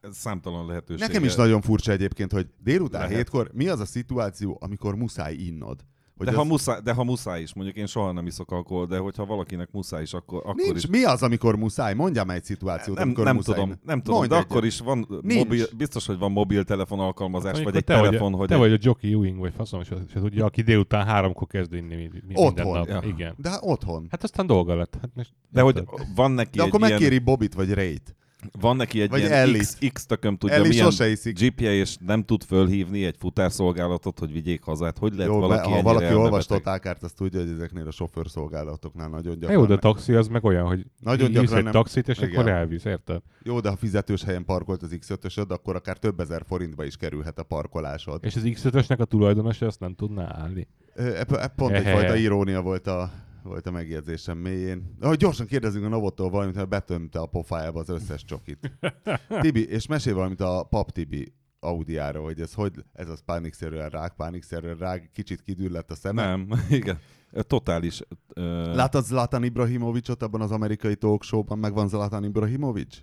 [0.01, 1.07] ez számtalan lehetőség.
[1.07, 3.15] Nekem is nagyon furcsa egyébként, hogy délután Lehet.
[3.15, 5.85] hétkor mi az a szituáció, amikor muszáj innod?
[6.17, 6.37] Hogy De az...
[6.37, 9.69] ha, muszáj, de ha muszáj is, mondjuk én soha nem iszok alkohol, de hogyha valakinek
[9.71, 10.85] muszáj is, akkor, akkor Nincs, is.
[10.87, 11.93] mi az, amikor muszáj?
[11.93, 13.55] Mondjam egy szituációt, Nem, amikor nem muszáj.
[13.55, 15.43] tudom, nem tudom, Mondj de akkor is van Nincs.
[15.43, 18.53] mobil, biztos, hogy van mobiltelefon alkalmazás, Mondjuk, vagy egy hogy te telefon, vagy, hogy te
[18.53, 18.59] egy...
[18.59, 22.09] vagy a Jockey Ewing, vagy faszom, és, és tudja, aki délután háromkor kezd inni mi,
[22.13, 22.87] mi, minden Otthon, nap.
[22.87, 23.01] ja.
[23.07, 23.33] Igen.
[23.37, 24.07] De hát otthon.
[24.09, 24.97] Hát aztán dolga lett.
[25.01, 25.83] Hát most, De hogy
[26.15, 28.15] van neki De egy akkor ilyen, megkéri Bobit vagy Rayt.
[28.59, 29.53] Van neki egy vagy ilyen.
[29.53, 31.39] X, X tököm tudja, Ellie milyen sose iszik.
[31.59, 34.97] És nem tud fölhívni egy futárszolgálatot, hogy vigyék hazát.
[34.97, 36.57] Hogy lehet Jó, valaki ha valaki olvast elmebeteg?
[36.57, 39.59] otálkárt, azt tudja, hogy ezeknél a sofőrszolgálatoknál nagyon Na gyakran.
[39.59, 42.29] jó, de a taxi az meg olyan, hogy Nagyon gyakran egy nem- taxit, és Igen.
[42.29, 43.21] akkor elvisz, érted?
[43.43, 47.39] Jó, de ha fizetős helyen parkolt az X5-ösöd, akkor akár több ezer forintba is kerülhet
[47.39, 48.23] a parkolásod.
[48.23, 50.67] És az X5-ösnek a tulajdonosa ezt nem tudná állni.
[50.95, 53.11] E- e- Pont egyfajta irónia volt a,
[53.47, 54.95] volt a megjegyzésem mélyén.
[54.99, 58.77] Ahogy gyorsan kérdezünk a Novottól valamit, mert betömte a pofájába az összes csokit.
[59.41, 64.13] Tibi, és mesél valamit a Pap Tibi Audiáról, hogy ez hogy, ez az pánikszerűen rák,
[64.15, 66.25] pánikszerűen rák, kicsit kidüllett a szeme.
[66.25, 66.99] Nem, igen.
[67.31, 68.01] Totális.
[68.35, 71.59] Uh, Látod Zlatan Ibrahimovicsot abban az amerikai talk show-ban?
[71.59, 72.97] Megvan Zlatan Ibrahimovics?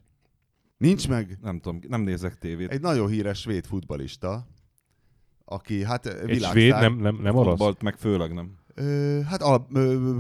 [0.77, 1.39] Nincs meg?
[1.43, 2.71] nem tudom, nem nézek tévét.
[2.71, 4.47] Egy nagyon híres svéd futbalista,
[5.45, 6.53] aki hát Egy világsztár.
[6.53, 7.49] svéd, nem, nem, nem orosz?
[7.51, 8.55] Futballt meg főleg nem.
[8.75, 10.11] Ö, hát a, ö,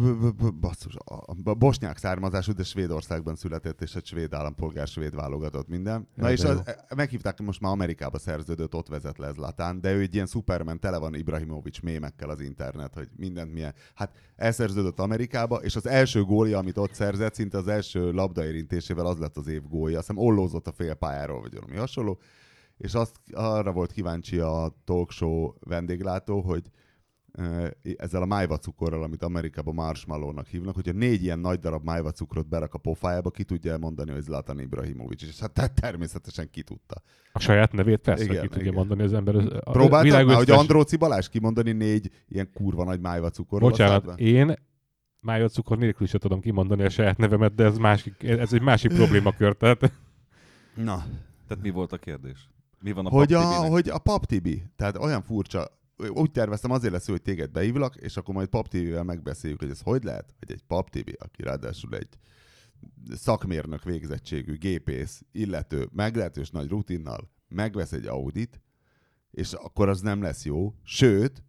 [0.61, 1.14] basszus, a,
[1.45, 6.09] a bosnyák származású, de Svédországban született, és egy svéd állampolgár, svéd válogatott minden.
[6.14, 6.62] Na Ja, és az,
[6.97, 10.99] meghívták, most már Amerikába szerződött, ott vezet le Zlatán, de ő egy ilyen Superman, tele
[10.99, 13.75] van Ibrahimovics mémekkel az internet, hogy mindent milyen.
[13.95, 19.19] Hát elszerződött Amerikába, és az első gólja, amit ott szerzett, szinte az első labdaérintésével az
[19.19, 19.99] lett az év gólja.
[19.99, 22.19] Azt hiszem ollózott a fél pályáról, vagy valami hasonló.
[22.79, 26.62] És azt arra volt kíváncsi a talk show vendéglátó, hogy
[27.97, 32.79] ezzel a májvacukorral, amit Amerikában marshmallow-nak hívnak, hogyha négy ilyen nagy darab májvacukrot berak a
[32.79, 35.23] pofájába, ki tudja mondani, hogy Zlatan Ibrahimovic.
[35.23, 37.03] És hát te- természetesen ki tudta.
[37.33, 38.75] A saját nevét persze Igen, ki tudja igen.
[38.75, 39.35] mondani az ember.
[39.35, 43.70] Az, Próbáltad már, hogy Andróci Balázs kimondani négy ilyen kurva nagy májvacukorról?
[43.70, 44.55] Bocsánat, én
[45.20, 49.57] májacukor nélkül is tudom kimondani a saját nevemet, de ez, másik, ez egy másik problémakör.
[49.57, 49.92] Tehát
[50.75, 51.05] Na,
[51.49, 52.49] Tehát mi volt a kérdés?
[52.81, 55.68] Mi van a hogy Pap a, hogy a Pap Tibi, tehát olyan furcsa,
[56.09, 59.80] úgy terveztem, azért lesz, hogy téged beívlak, és akkor majd Pap Tibivel megbeszéljük, hogy ez
[59.80, 62.18] hogy lehet, hogy egy Pap Tibi, aki ráadásul egy
[63.14, 68.61] szakmérnök végzettségű gépész, illető, meglehetős nagy rutinnal megvesz egy Audit,
[69.30, 70.74] és akkor az nem lesz jó.
[70.83, 71.42] Sőt,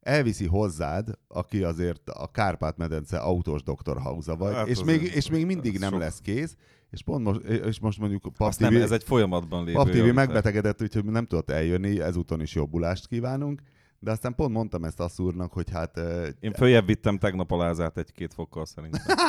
[0.00, 5.78] elviszi hozzád, aki azért a Kárpát-medence autós doktorhauza vagy, Hát és, még, és még mindig
[5.78, 5.98] nem sok.
[5.98, 6.56] lesz kész,
[6.90, 9.76] és, pont most, és most mondjuk Pap Azt nem, TV ez egy folyamatban lévő.
[9.76, 13.62] Pap TV megbetegedett, úgyhogy nem tudott eljönni, ezúton is jobbulást kívánunk.
[13.98, 16.00] De aztán pont mondtam ezt a szúrnak, hogy hát...
[16.40, 19.16] Én följebb vittem tegnap a lázát egy-két fokkal szerintem.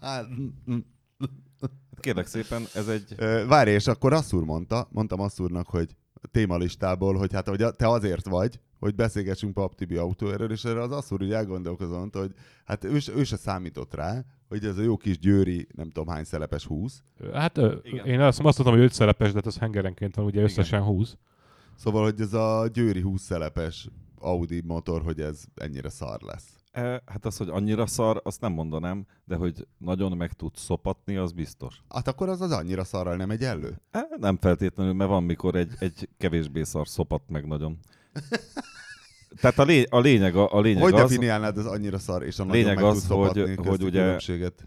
[0.00, 0.26] Hát
[2.00, 3.14] Kérlek szépen, ez egy...
[3.46, 5.96] Várj, és akkor Asszúr mondta, mondtam Asszúrnak, hogy
[6.30, 10.90] témalistából, hogy hát hogy te azért vagy, hogy beszélgessünk Pap Tibi autóerről, és erre az
[10.90, 12.32] Asszúr úgy elgondolkozott, hogy
[12.64, 16.14] hát ő, se- ő se számított rá, hogy ez a jó kis győri, nem tudom
[16.14, 17.02] hány szelepes húsz.
[17.32, 18.06] hát ö, Igen.
[18.06, 21.16] én azt, azt mondom, hogy öt szerepes, de hát az hengerenként van, ugye összesen 20.
[21.76, 26.44] Szóval, hogy ez a győri 20 szelepes Audi motor, hogy ez ennyire szar lesz.
[26.72, 31.16] E, hát az, hogy annyira szar, azt nem mondanám, de hogy nagyon meg tud szopatni,
[31.16, 31.82] az biztos.
[31.88, 33.80] Hát akkor az az annyira szarral nem egy elő?
[33.90, 37.78] E, nem feltétlenül, mert van, mikor egy, egy kevésbé szar szopat meg nagyon.
[39.40, 42.38] Tehát a, lé, a lényeg, a, a lényeg Hogy az, definiálnád az annyira szar és
[42.38, 44.64] a Lényeg az, hogy- hogy ugye- különbséget?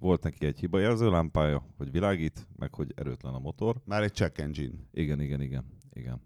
[0.00, 3.76] volt neki egy hibajelző lámpája, hogy világít, meg hogy erőtlen a motor.
[3.84, 4.74] Már egy check engine.
[4.92, 6.20] Igen, igen, igen, igen.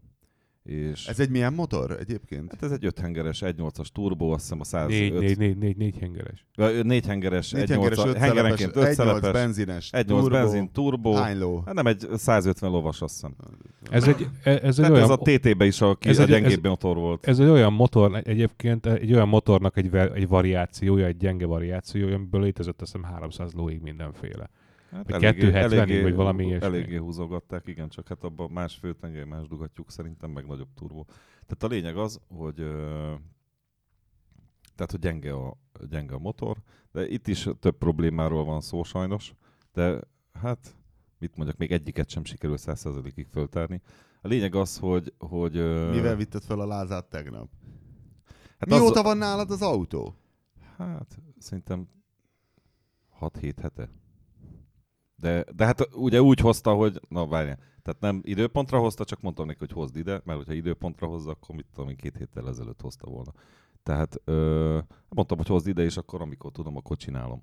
[0.68, 2.50] És Ez egy milyen motor egyébként?
[2.50, 4.88] hát ez egy 5 hengeres, 1.8-as turbo, azt hiszem a 105.
[4.88, 6.46] Négy, négy, négy, négy, négy hengeres.
[6.56, 10.06] Ö, Négy hengeres, Négy 1.8 hengeres, öt szelepes, hengerenként 5 egy nyolc szelepes, benzines, 1.8
[10.06, 11.62] turbo, benzin, turbo, hány ló?
[11.66, 13.34] hát nem egy 150 lovas, azt hiszem.
[13.90, 16.28] Ez egy, e- ez egy olyan, ez a TT-be is a, ki, ez a egy-
[16.28, 17.26] gyengébb motor volt.
[17.26, 22.40] ez egy olyan motor, egyébként egy olyan motornak egy, egy variációja, egy gyenge variációja, amiből
[22.42, 24.50] létezett azt hiszem 300 lóig mindenféle.
[24.94, 26.66] Hát vagy 270-ig, vagy valami ilyesmi.
[26.66, 31.04] Eléggé húzogatták, igen, csak hát abban más főtengely, más dugatjuk szerintem, meg nagyobb turbo.
[31.46, 32.54] Tehát a lényeg az, hogy
[34.74, 35.56] tehát, hogy gyenge a,
[35.88, 36.56] gyenge a motor,
[36.92, 39.34] de itt is több problémáról van szó sajnos,
[39.72, 40.00] de
[40.32, 40.76] hát
[41.18, 43.80] mit mondjak, még egyiket sem sikerül 100%-ig föltárni.
[44.20, 45.14] A lényeg az, hogy...
[45.18, 45.52] hogy
[45.90, 47.48] Mivel vitted fel a lázát tegnap?
[48.58, 50.14] hát Mióta van nálad az autó?
[50.76, 51.88] Hát szerintem
[53.20, 53.88] 6-7 hete.
[55.16, 59.46] De, de hát ugye úgy hozta, hogy, na várjál, tehát nem időpontra hozta, csak mondtam
[59.46, 62.80] neki, hogy hozd ide, mert hogyha időpontra hozza, akkor mit tudom én, két héttel ezelőtt
[62.80, 63.32] hozta volna.
[63.82, 67.42] Tehát ö, mondtam, hogy hozd ide, és akkor amikor tudom, akkor csinálom.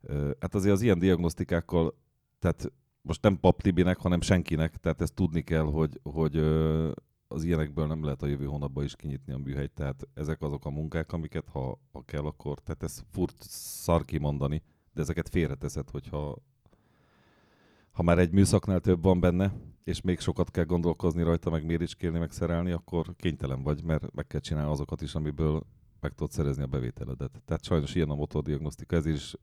[0.00, 1.94] Ö, hát azért az ilyen diagnosztikákkal,
[2.38, 6.90] tehát most nem Pap Tibinek, hanem senkinek, tehát ezt tudni kell, hogy, hogy ö,
[7.28, 10.70] az ilyenekből nem lehet a jövő hónapban is kinyitni a műhelyt, tehát ezek azok a
[10.70, 14.62] munkák, amiket ha, ha kell, akkor, tehát ez furt szar kimondani,
[14.94, 16.38] de ezeket félreteszed, hogyha
[17.92, 19.52] ha már egy műszaknál több van benne,
[19.84, 24.26] és még sokat kell gondolkozni rajta, meg méricskélni, meg szerelni, akkor kénytelen vagy, mert meg
[24.26, 25.66] kell csinálni azokat is, amiből
[26.00, 27.42] meg tudod szerezni a bevételedet.
[27.44, 29.34] Tehát sajnos ilyen a motordiagnosztika, ezért is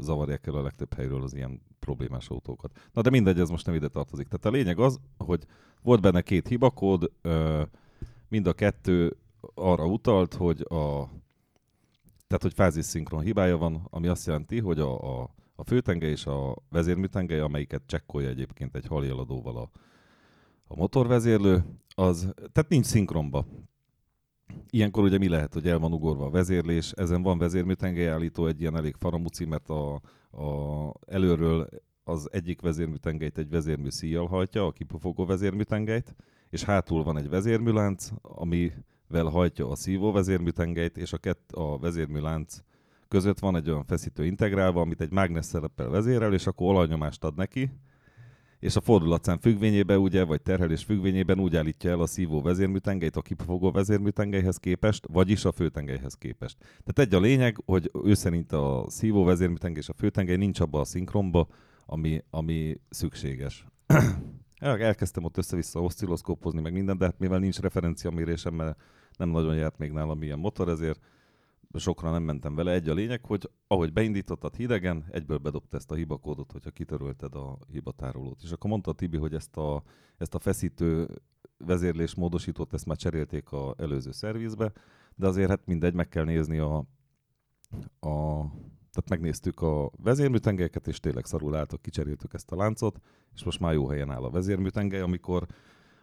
[0.00, 2.88] zavarják el a legtöbb helyről az ilyen problémás autókat.
[2.92, 4.28] Na de mindegy, ez most nem ide tartozik.
[4.28, 5.44] Tehát a lényeg az, hogy
[5.82, 7.10] volt benne két hibakód,
[8.28, 9.16] mind a kettő
[9.54, 11.08] arra utalt, hogy a
[12.30, 16.56] tehát, hogy fázisszinkron hibája van, ami azt jelenti, hogy a, a, a főtengely és a
[16.68, 19.70] vezérműtengely, amelyiket csekkolja egyébként egy haljeladóval a,
[20.66, 21.64] a motorvezérlő,
[21.94, 23.46] az, tehát nincs szinkronba.
[24.68, 28.76] Ilyenkor ugye mi lehet, hogy el van ugorva a vezérlés, ezen van vezérműtengelyállító, egy ilyen
[28.76, 29.94] elég faramuci, mert a,
[30.30, 31.68] a előről
[32.04, 36.14] az egyik vezérműtengelyt egy vezérmű szíjjal hajtja, a kipufogó vezérműtengelyt,
[36.50, 38.10] és hátul van egy vezérműlánc,
[39.10, 42.56] amivel hajtja a szívó vezérműtengelyt, és a, kett, a vezérműlánc
[43.08, 47.36] között van egy olyan feszítő integrálva, amit egy mágnes szereppel vezérel, és akkor olajnyomást ad
[47.36, 47.70] neki,
[48.58, 53.22] és a fordulatszám függvényében, ugye, vagy terhelés függvényében úgy állítja el a szívó vezérműtengelyt a
[53.22, 56.56] kipufogó vezérműtengelyhez képest, vagyis a főtengelyhez képest.
[56.58, 60.80] Tehát egy a lényeg, hogy ő szerint a szívó vezérműtengely és a főtengely nincs abba
[60.80, 61.46] a szinkronba,
[61.86, 63.66] ami, ami szükséges.
[64.58, 68.76] El- Elkezdtem ott össze-vissza oszcilloszkópozni, meg minden, de hát mivel nincs referenciamérésem, mert
[69.20, 71.00] nem nagyon járt még nálam ilyen motor, ezért
[71.74, 72.72] sokra nem mentem vele.
[72.72, 77.58] Egy a lényeg, hogy ahogy beindítottad hidegen, egyből bedobta ezt a hibakódot, hogyha kitörölted a
[77.70, 78.42] hibatárolót.
[78.42, 79.82] És akkor mondta a Tibi, hogy ezt a,
[80.18, 81.08] ezt a feszítő
[81.58, 84.72] vezérlés módosítót, ezt már cserélték a előző szervizbe,
[85.14, 86.76] de azért hát mindegy, meg kell nézni a,
[88.00, 88.44] a
[88.90, 93.00] tehát megnéztük a vezérműtengelyeket, és tényleg szarul álltak, kicseréltük ezt a láncot,
[93.34, 95.46] és most már jó helyen áll a vezérműtengely, amikor,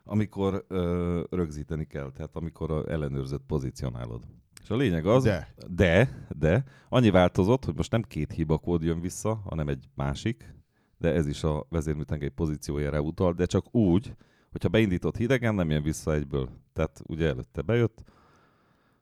[0.07, 4.23] amikor ö, rögzíteni kell, tehát amikor a ellenőrzött pozícionálod.
[4.63, 5.53] És a lényeg az, De.
[5.67, 10.55] de, de, annyi változott, hogy most nem két hibakód jön vissza, hanem egy másik,
[10.97, 14.15] de ez is a vezérműtengely pozíciójára utal, de csak úgy,
[14.51, 16.49] hogyha beindított hidegen, nem jön vissza egyből.
[16.73, 18.03] Tehát ugye előtte bejött.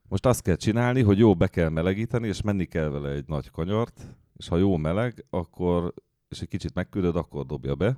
[0.07, 3.51] Most azt kell csinálni, hogy jó be kell melegíteni, és menni kell vele egy nagy
[3.51, 5.93] kanyart, és ha jó meleg, akkor,
[6.27, 7.97] és egy kicsit megküldöd, akkor dobja be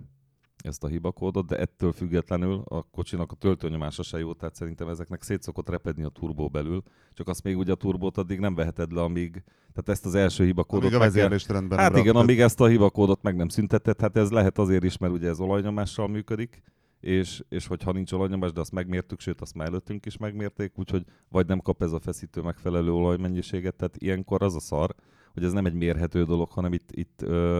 [0.64, 5.22] ezt a hibakódot, de ettől függetlenül a kocsinak a töltőnyomása se jó, tehát szerintem ezeknek
[5.22, 8.92] szét szokott repedni a turbó belül, csak azt még ugye a turbót addig nem veheted
[8.92, 9.44] le, amíg,
[9.74, 12.22] tehát ezt az első hibakódot Amíg a vezérlést rendben Hát igen, raktad.
[12.22, 15.40] amíg ezt a hibakódot meg nem szüntetett, hát ez lehet azért is, mert ugye ez
[15.40, 16.64] olajnyomással működik,
[17.00, 21.06] és, és hogyha nincs olajnyomás, de azt megmértük, sőt azt már előttünk is megmérték, úgyhogy
[21.30, 24.96] vagy nem kap ez a feszítő megfelelő olajmennyiséget, tehát ilyenkor az a szar,
[25.34, 27.60] hogy ez nem egy mérhető dolog, hanem itt, itt ö,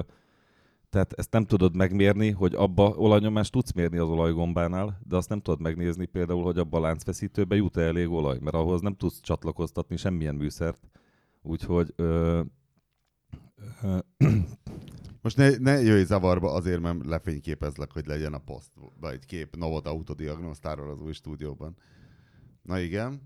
[0.90, 5.40] tehát ezt nem tudod megmérni, hogy abba olajnyomást tudsz mérni az olajgombánál, de azt nem
[5.40, 9.98] tudod megnézni például, hogy abba a láncfeszítőbe jut-e elég olaj, mert ahhoz nem tudsz csatlakoztatni
[9.98, 10.90] semmilyen műszert.
[11.42, 12.42] Úgyhogy ö,
[13.82, 13.98] ö,
[15.22, 19.56] Most ne, ne jöjj zavarba azért, mert lefényképezlek, hogy legyen a poszt, vagy egy kép
[19.56, 21.78] Novot Autodiagnosztáról az új stúdióban.
[22.62, 23.22] Na igen.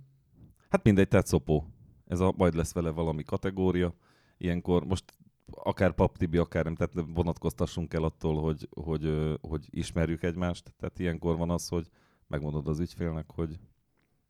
[0.69, 1.67] Hát mindegy, tehát szopó.
[2.06, 3.95] ez a majd lesz vele valami kategória.
[4.38, 5.04] Ilyenkor most
[5.51, 10.73] akár Pap Tibi, akár nem, tehát vonatkoztassunk el attól, hogy, hogy, hogy ismerjük egymást.
[10.79, 11.87] Tehát ilyenkor van az, hogy
[12.27, 13.59] megmondod az ügyfélnek, hogy,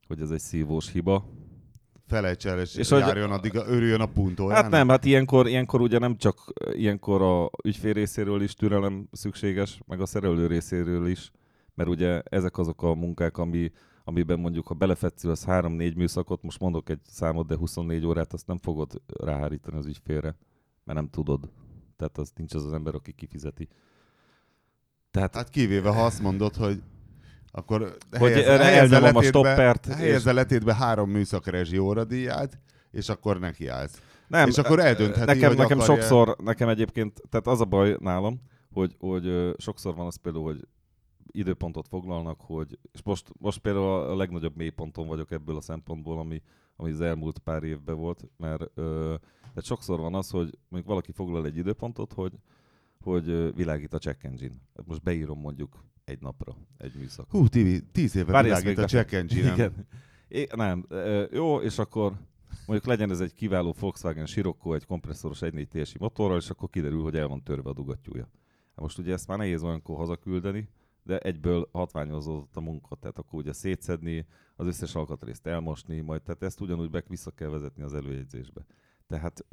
[0.08, 1.26] hogy ez egy szívós hiba,
[2.12, 4.62] felejts el, és, és járjon hogy, addig, örüljön a puntóján.
[4.62, 9.80] Hát nem, hát ilyenkor, ilyenkor ugye nem csak ilyenkor a ügyfél részéről is türelem szükséges,
[9.86, 11.32] meg a szerelő részéről is,
[11.74, 13.72] mert ugye ezek azok a munkák, ami,
[14.04, 18.48] amiben mondjuk, ha belefetszül az 3-4 műszakot, most mondok egy számot, de 24 órát, azt
[18.48, 20.36] nem fogod ráhárítani az ügyfélre,
[20.84, 21.52] mert nem tudod.
[21.98, 23.68] Tehát az nincs az az ember, aki kifizeti.
[25.12, 26.84] Tehát, hát kivéve, ha azt mondod, hogy
[27.52, 29.86] akkor hogy helyez, a stoppert.
[29.86, 30.34] Helyez és...
[30.34, 32.60] letétbe három műszak rezsi óradíját,
[32.92, 34.02] és akkor nekiállsz.
[34.28, 35.96] Nem, és akkor eldöntheti, nekem, hogy nekem akarja...
[35.96, 38.42] sokszor, nekem egyébként, tehát az a baj nálam,
[38.72, 40.68] hogy, hogy sokszor van az például, hogy
[41.32, 46.42] időpontot foglalnak, hogy, és most, most például a legnagyobb mélyponton vagyok ebből a szempontból, ami,
[46.76, 49.16] ami az elmúlt pár évben volt, mert ö,
[49.54, 52.34] tehát sokszor van az, hogy mondjuk valaki foglal egy időpontot, hogy,
[53.02, 54.56] hogy világít a check engine.
[54.86, 57.30] Most beírom mondjuk egy napra, egy műszak.
[57.30, 59.88] Hú, Tibi, tíz éve Várj, világít a check engine Igen.
[60.28, 60.88] É, nem,
[61.32, 62.14] jó, és akkor
[62.66, 67.02] mondjuk legyen ez egy kiváló Volkswagen Sirocco, egy kompresszoros 1.4 TSI motorral, és akkor kiderül,
[67.02, 68.30] hogy el van törve a dugattyúja.
[68.70, 70.70] Hát most ugye ezt már nehéz olyankor hazaküldeni,
[71.04, 76.44] de egyből hatványozódott a munka, tehát akkor ugye szétszedni, az összes alkatrészt elmosni, majd tehát
[76.44, 78.66] ezt ugyanúgy be vissza kell vezetni az előjegyzésbe.
[79.12, 79.46] Tehát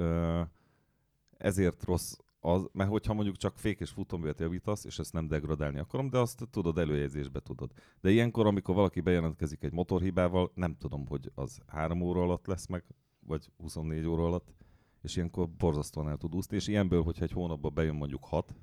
[1.36, 5.78] ezért rossz az, mert hogyha mondjuk csak fék és futóművet javítasz, és ezt nem degradálni
[5.78, 7.72] akarom, de azt tudod, előjegyzésbe tudod.
[8.00, 12.66] De ilyenkor, amikor valaki bejelentkezik egy motorhibával, nem tudom, hogy az 3 óra alatt lesz
[12.66, 12.84] meg,
[13.20, 14.54] vagy 24 óra alatt,
[15.02, 18.54] és ilyenkor borzasztóan el tud úszni, és ilyenből, hogyha egy hónapban bejön mondjuk 6,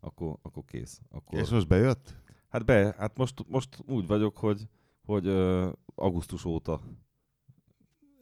[0.00, 1.00] akkor, akkor kész.
[1.10, 1.38] Akkor...
[1.38, 2.14] És most bejött?
[2.48, 4.68] Hát be, hát most, most úgy vagyok, hogy,
[5.04, 6.80] hogy uh, augusztus óta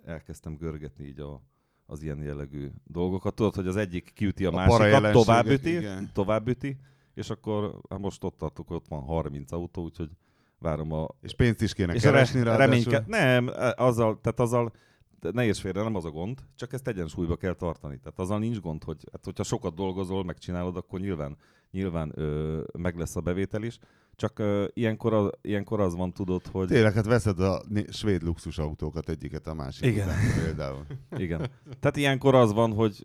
[0.08, 1.42] elkezdtem görgetni így a,
[1.90, 3.34] az ilyen jellegű dolgokat.
[3.34, 5.78] Tudod, hogy az egyik kiüti a, a másikat, továbbüti,
[6.12, 6.76] továbbüti,
[7.14, 10.10] és akkor hát most ott tartok, ott van 30 autó, úgyhogy
[10.58, 11.08] várom a...
[11.20, 12.56] És pénzt is kéne és keresni rá.
[12.56, 13.04] Reményke...
[13.06, 14.72] Nem, azzal, tehát azzal
[15.20, 17.98] ne érts félre, nem az a gond, csak ezt egyensúlyba kell tartani.
[17.98, 21.36] Tehát azzal nincs gond, hogy hát, hogyha sokat dolgozol, megcsinálod, akkor nyilván,
[21.70, 23.78] nyilván ö, meg lesz a bevétel is.
[24.18, 26.68] Csak uh, ilyenkor, az, ilyenkor az van, tudod, hogy...
[26.68, 30.08] Tényleg, hát veszed a svéd luxusautókat egyiket a másik Igen.
[30.08, 30.86] után, például.
[31.24, 31.50] Igen.
[31.80, 33.02] Tehát ilyenkor az van, hogy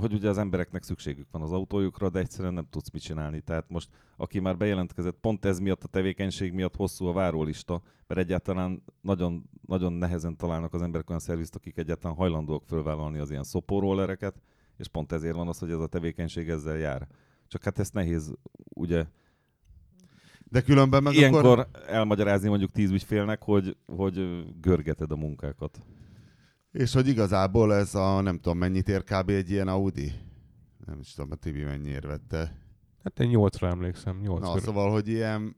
[0.00, 3.40] hogy ugye az embereknek szükségük van az autójukra, de egyszerűen nem tudsz mit csinálni.
[3.40, 8.20] Tehát most, aki már bejelentkezett, pont ez miatt a tevékenység miatt hosszú a várólista, mert
[8.20, 13.44] egyáltalán nagyon, nagyon nehezen találnak az emberek olyan szervizt, akik egyáltalán hajlandóak fölvállalni az ilyen
[13.44, 14.40] szopóróllereket,
[14.76, 17.08] és pont ezért van az, hogy ez a tevékenység ezzel jár.
[17.46, 18.32] Csak hát ezt nehéz
[18.68, 19.06] ugye
[20.50, 21.68] de különben meg Ilyenkor akkor...
[21.86, 25.82] elmagyarázni mondjuk tíz ügyfélnek, hogy, hogy görgeted a munkákat.
[26.72, 29.28] És hogy igazából ez a nem tudom mennyit ér kb.
[29.28, 30.12] egy ilyen Audi?
[30.86, 32.56] Nem is tudom, a Tibi mennyiért vette.
[33.02, 34.20] Hát én nyolcra emlékszem.
[34.20, 34.62] Nyolc Na, körül.
[34.62, 35.56] szóval, hogy ilyen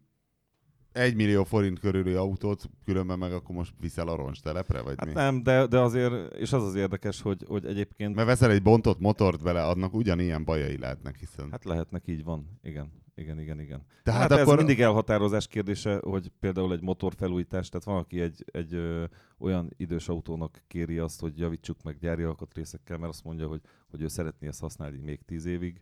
[0.92, 5.12] egy millió forint körüli autót, különben meg akkor most viszel a roncstelepre, vagy hát mi?
[5.12, 8.14] nem, de, de azért, és az az érdekes, hogy, hogy egyébként...
[8.14, 11.48] Mert veszel egy bontott motort vele, adnak ugyanilyen bajai lehetnek, hiszen...
[11.50, 12.92] Hát lehetnek, így van, igen.
[13.14, 13.86] Igen, igen, igen.
[14.02, 14.52] Tehát hát akkor...
[14.52, 19.04] ez mindig elhatározás kérdése, hogy például egy motorfelújítás, tehát van, aki egy, egy ö,
[19.38, 24.02] olyan idős autónak kéri azt, hogy javítsuk meg gyári alkatrészekkel, mert azt mondja, hogy, hogy
[24.02, 25.80] ő szeretné ezt használni még tíz évig,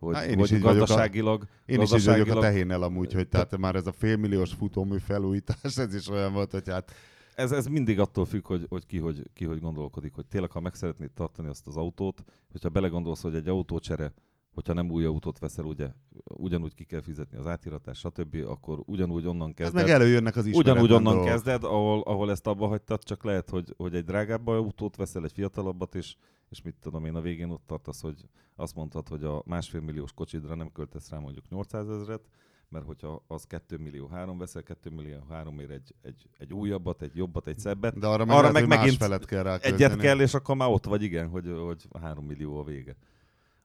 [0.00, 1.42] hogy, Há, én hogy is gazdaságilag...
[1.42, 2.16] A, én gazdaságilag...
[2.16, 5.94] is így vagyok a tehénnel amúgy, hogy tehát már ez a félmilliós futómű felújítás, ez
[5.94, 6.92] is olyan volt, hogy hát...
[7.34, 10.60] Ez, ez mindig attól függ, hogy, hogy, ki, hogy ki hogy gondolkodik, hogy tényleg, ha
[10.60, 14.12] meg szeretnéd tartani azt az autót, hogyha belegondolsz, hogy egy autócsere
[14.54, 15.88] hogyha nem új autót veszel, ugye
[16.24, 19.80] ugyanúgy ki kell fizetni az átiratás, stb., akkor ugyanúgy onnan kezded.
[19.80, 21.24] Ez meg előjönnek az Ugyanúgy onnan dolgok.
[21.24, 25.32] kezded, ahol, ahol ezt abba hagytad, csak lehet, hogy, hogy egy drágább autót veszel, egy
[25.32, 26.14] fiatalabbat, és,
[26.48, 28.24] és mit tudom én, a végén ott tartasz, hogy
[28.56, 32.28] azt mondtad, hogy a másfél milliós kocsidra nem költesz rá mondjuk 800 ezeret,
[32.68, 37.16] mert hogyha az 2 millió három veszel, 2 millió háromért egy, egy, egy újabbat, egy
[37.16, 40.34] jobbat, egy szebbet, De arra meg, arra lehet, meg megint kell rá egyet kell, és
[40.34, 42.96] akkor már ott vagy, igen, hogy, hogy 3 millió a vége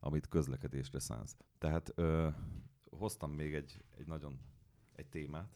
[0.05, 1.35] amit közlekedésre szánsz.
[1.57, 2.27] Tehát ö,
[2.89, 4.39] hoztam még egy, egy nagyon
[4.95, 5.49] egy témát.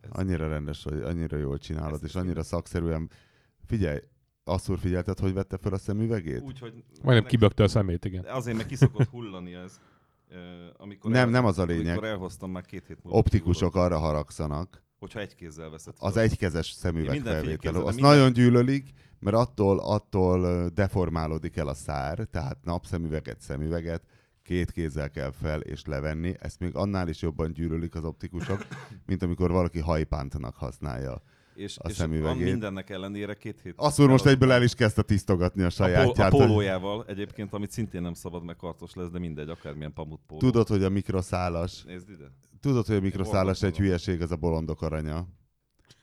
[0.00, 3.10] Ez annyira rendes, hogy annyira jól csinálod, és annyira szakszerűen.
[3.64, 3.98] Figyelj,
[4.44, 6.40] Asszúr figyelted, hogy vette fel a szemüvegét?
[6.40, 6.84] Úgy, hogy...
[7.02, 8.24] Majdnem kibökte a szemét, igen.
[8.24, 9.80] Azért, mert kiszokott hullani ez.
[10.76, 11.86] Amikor nem, el, nem az a lényeg.
[11.86, 13.18] Amikor elhoztam már két hét múlva.
[13.18, 14.82] Optikusok arra haragszanak.
[14.98, 16.08] Hogyha egy kézzel veszed fel.
[16.08, 17.74] Az egykezes szemüveg felvétel.
[17.74, 18.10] Az minden...
[18.10, 24.02] nagyon gyűlölik, mert attól, attól deformálódik el a szár, tehát napszemüveget, szemüveget,
[24.42, 26.34] két kézzel kell fel és levenni.
[26.40, 28.66] Ezt még annál is jobban gyűlölik az optikusok,
[29.06, 31.22] mint amikor valaki hajpántnak használja.
[31.58, 32.44] És, a és szemüvegét.
[32.44, 33.74] mindennek ellenére két hét...
[33.76, 36.30] Azt úr most egyből el is kezdte tisztogatni a a, sajátját.
[36.30, 40.20] pol- a pólójával egyébként, amit szintén nem szabad, mert kartos lesz, de mindegy, akármilyen pamut
[40.26, 40.40] póló.
[40.40, 42.32] Tudod, hogy a mikroszálas, Nézd ide.
[42.60, 45.26] tudod, hogy a mikroszálas egy hülyeség, az a bolondok aranya.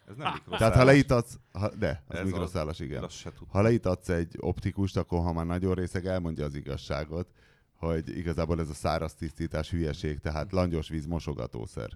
[0.07, 0.59] Ez nem mikroszálas.
[0.59, 3.03] Tehát ha leítatsz, ha, de, az Ez mikroszálas, igen.
[3.03, 3.47] Azt se tudtam.
[3.49, 7.27] Ha leítatsz egy optikust, akkor ha már nagyon részeg elmondja az igazságot,
[7.75, 11.89] hogy igazából ez a száraz tisztítás hülyeség, tehát langyos víz mosogatószer.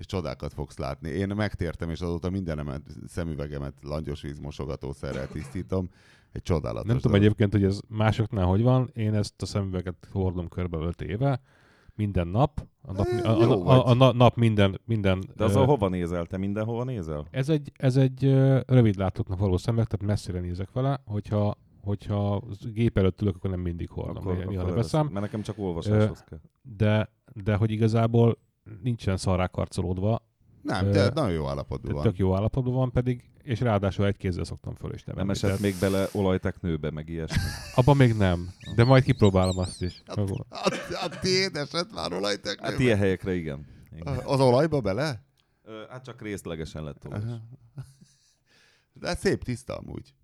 [0.00, 1.08] És csodákat fogsz látni.
[1.08, 5.88] Én megtértem, és azóta mindenemet, szemüvegemet langyos víz mosogatószerrel tisztítom.
[6.32, 7.26] Egy csodálatos Nem tudom dolog.
[7.26, 8.90] egyébként, hogy ez másoknál hogy van.
[8.94, 11.40] Én ezt a szemüveget hordom körbe 5 éve.
[11.94, 12.66] Minden nap.
[12.82, 15.64] A nap, Eh, a, a, a, a, na- nap minden, minden De az ö, a
[15.64, 16.26] hova nézel?
[16.26, 17.26] Te mindenhova nézel?
[17.30, 22.98] Ez egy, ez egy ö, rövidlátóknak való szemüveg, tehát messzire nézek vele, hogyha, hogyha gép
[22.98, 24.68] előtt ülök, akkor nem mindig hordom, akkor, néha leveszem.
[24.68, 26.40] leveszem, Mert nekem csak olvasáshoz kell.
[26.62, 28.38] de, de hogy igazából
[28.82, 30.22] nincsen szarrá karcolódva,
[30.62, 32.02] Nem, de nagyon jó állapotban van.
[32.02, 35.30] tök jó állapotban van pedig, és ráadásul egy kézzel szoktam föl is Nem nevelni.
[35.30, 37.36] esett Tehát még bele olajteknőbe, meg ilyesmi.
[37.74, 40.02] Abban még nem, de majd kipróbálom azt is.
[40.06, 40.20] A,
[41.04, 42.60] a tiéd esett már olajtek?
[42.60, 43.66] Hát ilyen helyekre igen.
[43.96, 44.18] igen.
[44.18, 45.24] Az olajba bele?
[45.88, 47.04] Hát csak részlegesen lett.
[47.04, 47.40] Aha.
[48.92, 50.14] De szép tiszta amúgy.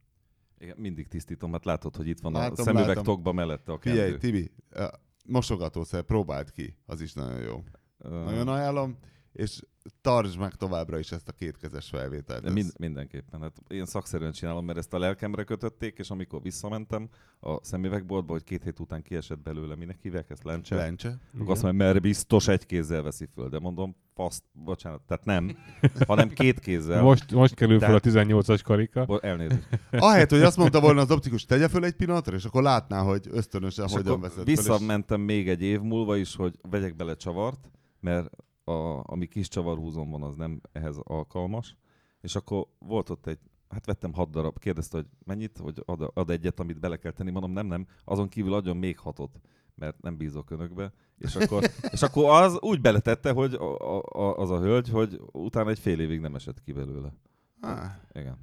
[0.58, 3.04] Igen, mindig tisztítom, hát látod, hogy itt van Látom, a szemüveg látom.
[3.04, 4.18] tokba mellette a Figyelj, kendő.
[4.18, 4.86] Tibi, ö,
[5.24, 7.64] mosogatószer próbáld ki, az is nagyon jó.
[7.98, 8.98] Nagyon ajánlom,
[9.32, 9.60] és
[10.00, 12.42] tartsd meg továbbra is ezt a kétkezes felvételt.
[12.42, 13.40] De mind, mindenképpen.
[13.40, 17.08] Hát én szakszerűen csinálom, mert ezt a lelkemre kötötték, és amikor visszamentem
[17.40, 20.74] a szemüvegboltba, hogy két hét után kiesett belőle, minek hívják ezt, lencse?
[20.74, 21.18] Lencse.
[21.38, 25.56] Akkor azt mondja, mert biztos egy kézzel veszi föl, de mondom, faszt, bocsánat, tehát nem,
[26.06, 27.02] hanem két kézzel.
[27.02, 29.04] Most, most kerül fel a Tehát- 18-as karika.
[29.04, 29.68] Bo- elnézést.
[29.90, 33.26] Ahelyett, hogy azt mondta volna az optikus, tegye föl egy pillanatra, és akkor látná, hogy
[33.30, 34.46] ösztönösen És hogyan veszed föl.
[34.46, 37.70] és- visszamentem még egy év múlva is, hogy vegyek bele csavart,
[38.06, 38.30] mert
[38.64, 41.76] a, ami kis csavarhúzom van, az nem ehhez alkalmas.
[42.20, 43.38] És akkor volt ott egy,
[43.68, 47.30] hát vettem hat darab, kérdezte, hogy mennyit, hogy ad, ad egyet, amit bele kell tenni.
[47.30, 49.40] Mondom, nem, nem, azon kívül adjon még hatot,
[49.74, 50.92] mert nem bízok önökbe.
[51.18, 51.64] És akkor,
[51.94, 56.00] és akkor az úgy beletette, hogy a, a, az a hölgy, hogy utána egy fél
[56.00, 57.12] évig nem esett ki belőle.
[57.60, 58.38] Ah, Igen.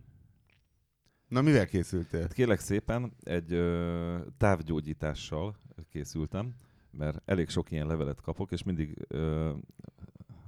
[1.27, 2.21] Na, mivel készültél?
[2.21, 5.55] Hát kérlek szépen, egy ö, távgyógyítással
[5.89, 6.53] készültem,
[6.97, 9.51] mert elég sok ilyen levelet kapok, és mindig ö,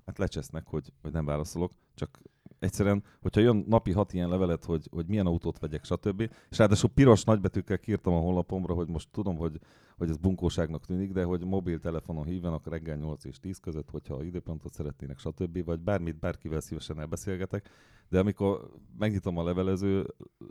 [0.05, 2.19] hát lecsesznek, hogy, hogy nem válaszolok, csak
[2.59, 6.29] egyszerűen, hogyha jön napi hat ilyen levelet, hogy, hogy milyen autót vegyek, stb.
[6.49, 9.59] És ráadásul piros nagybetűkkel kírtam a honlapomra, hogy most tudom, hogy,
[9.97, 14.73] hogy ez bunkóságnak tűnik, de hogy mobiltelefonon hívjanak reggel 8 és 10 között, hogyha időpontot
[14.73, 15.65] szeretnének, stb.
[15.65, 17.69] Vagy bármit, bárkivel szívesen elbeszélgetek.
[18.09, 20.05] De amikor megnyitom a levelező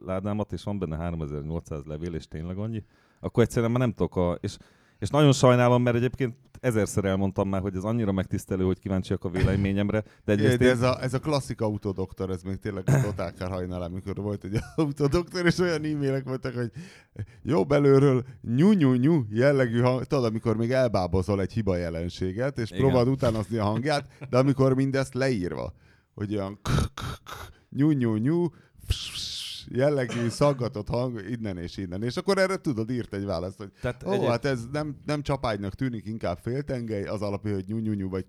[0.05, 2.85] ládámat, és van benne 3800 levél, és tényleg annyi,
[3.21, 4.39] akkor egyszerűen már nem tudok a...
[4.41, 4.57] És,
[5.05, 9.29] és nagyon sajnálom, mert egyébként ezerszer elmondtam már, hogy ez annyira megtisztelő, hogy kíváncsiak a
[9.29, 12.83] véleményemre, de Egy egyrészt de én- ez a, ez a klasszik autodoktor, ez még tényleg
[12.89, 16.71] a totálkár hajnal, amikor volt egy autodoktor, és olyan e-mailek voltak, hogy
[17.43, 18.25] jó belőről
[18.57, 22.83] nyú-nyú-nyú jellegű hang, tudod, amikor még elbábozol egy hiba jelenséget, és Igen.
[22.83, 25.73] próbálod utánozni a hangját, de amikor mindezt leírva,
[26.15, 26.61] hogy olyan
[27.71, 28.47] nyú-nyú-nyú,
[29.77, 32.03] jellegű, szaggatott hang innen és innen.
[32.03, 35.23] És akkor erre tudod, írt egy választ, hogy Tehát ó, egyéb- hát ez nem, nem
[35.23, 38.25] csapágynak tűnik, inkább féltengely, az alapja, hogy nyú-nyú-nyú, vagy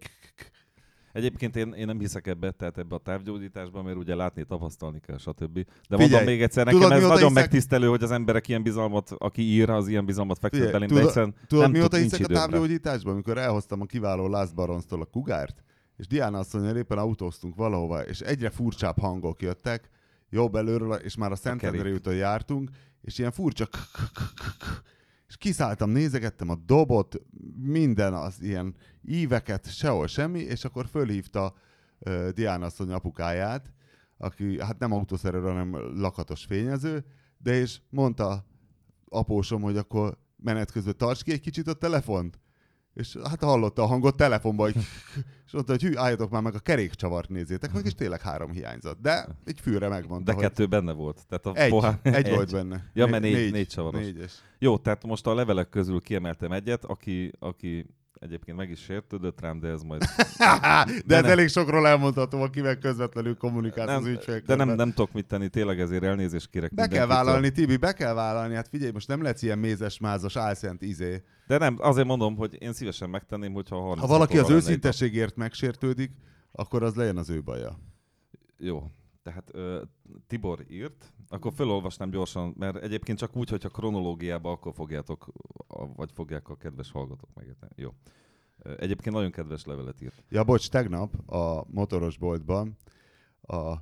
[1.14, 5.18] Egyébként én, én nem hiszek ebbe, tehát ebbe a távgyógyításba, mert ugye látni, tapasztalni kell,
[5.18, 5.54] stb.
[5.54, 8.64] De Figyelj, mondom még egyszer, nekem tudod, ez nagyon hiszek- megtisztelő, hogy az emberek ilyen
[8.64, 12.00] bizalmat, aki ír, az ilyen bizalmat fektet belém, de tudod- egyszerűen Tudod, nem mióta tud,
[12.00, 12.42] hiszek a időm rá.
[12.46, 15.64] távgyógyításban, amikor elhoztam a kiváló Last Baronstól a kugárt,
[15.98, 19.90] és Diana asszonyjal éppen autóztunk valahova, és egyre furcsább hangok jöttek,
[20.30, 22.70] jobb előről, és már a Szentendrei úton jártunk,
[23.02, 24.84] és ilyen furcsa k- k- k- k-
[25.28, 27.16] és kiszálltam, nézegettem a dobot,
[27.58, 31.54] minden az ilyen íveket, sehol semmi, és akkor fölhívta
[32.00, 33.74] uh, Diana asszony apukáját,
[34.18, 37.06] aki hát nem autószerelő, hanem lakatos fényező,
[37.38, 38.46] de és mondta
[39.10, 42.40] apósom, hogy akkor menet közben tarts ki egy kicsit a telefont.
[42.96, 44.84] És hát hallotta a hangot telefonban, hogy
[45.46, 49.02] és mondta, hogy hű, álljatok már meg a kerékcsavart nézzétek meg, és tényleg három hiányzott.
[49.02, 51.22] De egy fűre megmondta, De hogy kettő benne volt.
[51.28, 52.90] Tehát a egy, pohár, egy, volt benne.
[52.94, 54.02] Ja, mert négy- négy csavaros.
[54.02, 54.34] Négyes.
[54.60, 57.86] Jó, tehát most a levelek közül kiemeltem egyet, aki, aki
[58.26, 60.02] egyébként meg is sértődött rám, de ez majd...
[61.06, 61.26] de ez nem.
[61.26, 64.58] elég sokról elmondható, akivel közvetlenül kommunikálsz az nem, ügyfélkörben.
[64.58, 67.94] de nem, nem tudok mit tenni, tényleg ezért elnézést kérek Be kell vállalni, Tibi, be
[67.94, 68.56] kell vállalni.
[68.56, 71.24] Hát figyelj, most nem lesz ilyen mézes, mázos, álszent izé.
[71.48, 76.12] De nem, azért mondom, hogy én szívesen megtenném, hogyha 30 Ha valaki az őszinteségért megsértődik,
[76.52, 77.80] akkor az legyen az ő baja.
[78.58, 78.92] Jó,
[79.26, 79.82] tehát ö,
[80.28, 85.28] Tibor írt, akkor felolvasnám gyorsan, mert egyébként csak úgy, hogyha kronológiába, akkor fogjátok,
[85.96, 87.72] vagy fogják a kedves hallgatók megérteni.
[87.76, 87.90] Jó.
[88.78, 90.24] Egyébként nagyon kedves levelet írt.
[90.30, 92.78] Ja, bocs, tegnap a motoros boltban
[93.42, 93.76] a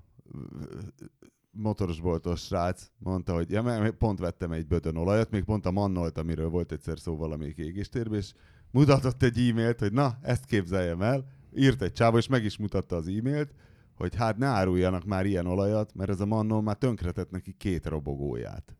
[1.52, 6.18] motorosboltos srác mondta, hogy ja, mert pont vettem egy bödön olajat, még pont a Mannolt,
[6.18, 8.34] amiről volt egyszer szó valamelyik égéstérben, és
[8.72, 11.26] mutatott egy e-mailt, hogy na, ezt képzeljem el,
[11.56, 13.54] írt egy csáva, és meg is mutatta az e-mailt,
[13.96, 17.86] hogy hát ne áruljanak már ilyen olajat, mert ez a Mannol már tönkretett neki két
[17.86, 18.78] robogóját.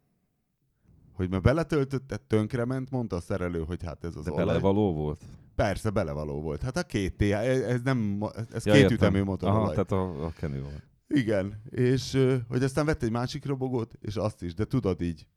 [1.14, 4.46] Hogy mert beletöltötte, tönkrement, mondta a szerelő, hogy hát ez az De olaj.
[4.46, 5.24] belevaló volt?
[5.56, 6.62] Persze, belevaló volt.
[6.62, 8.96] Hát a két TH, ez nem, ez Ja, két értem.
[8.98, 9.70] ütemű Aha, motorolaj.
[9.72, 10.84] tehát a, a kenőolaj.
[11.08, 15.28] Igen, és hogy aztán vett egy másik robogót, és azt is, de tudod így,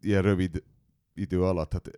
[0.00, 0.62] ilyen rövid
[1.14, 1.90] idő alatt, hát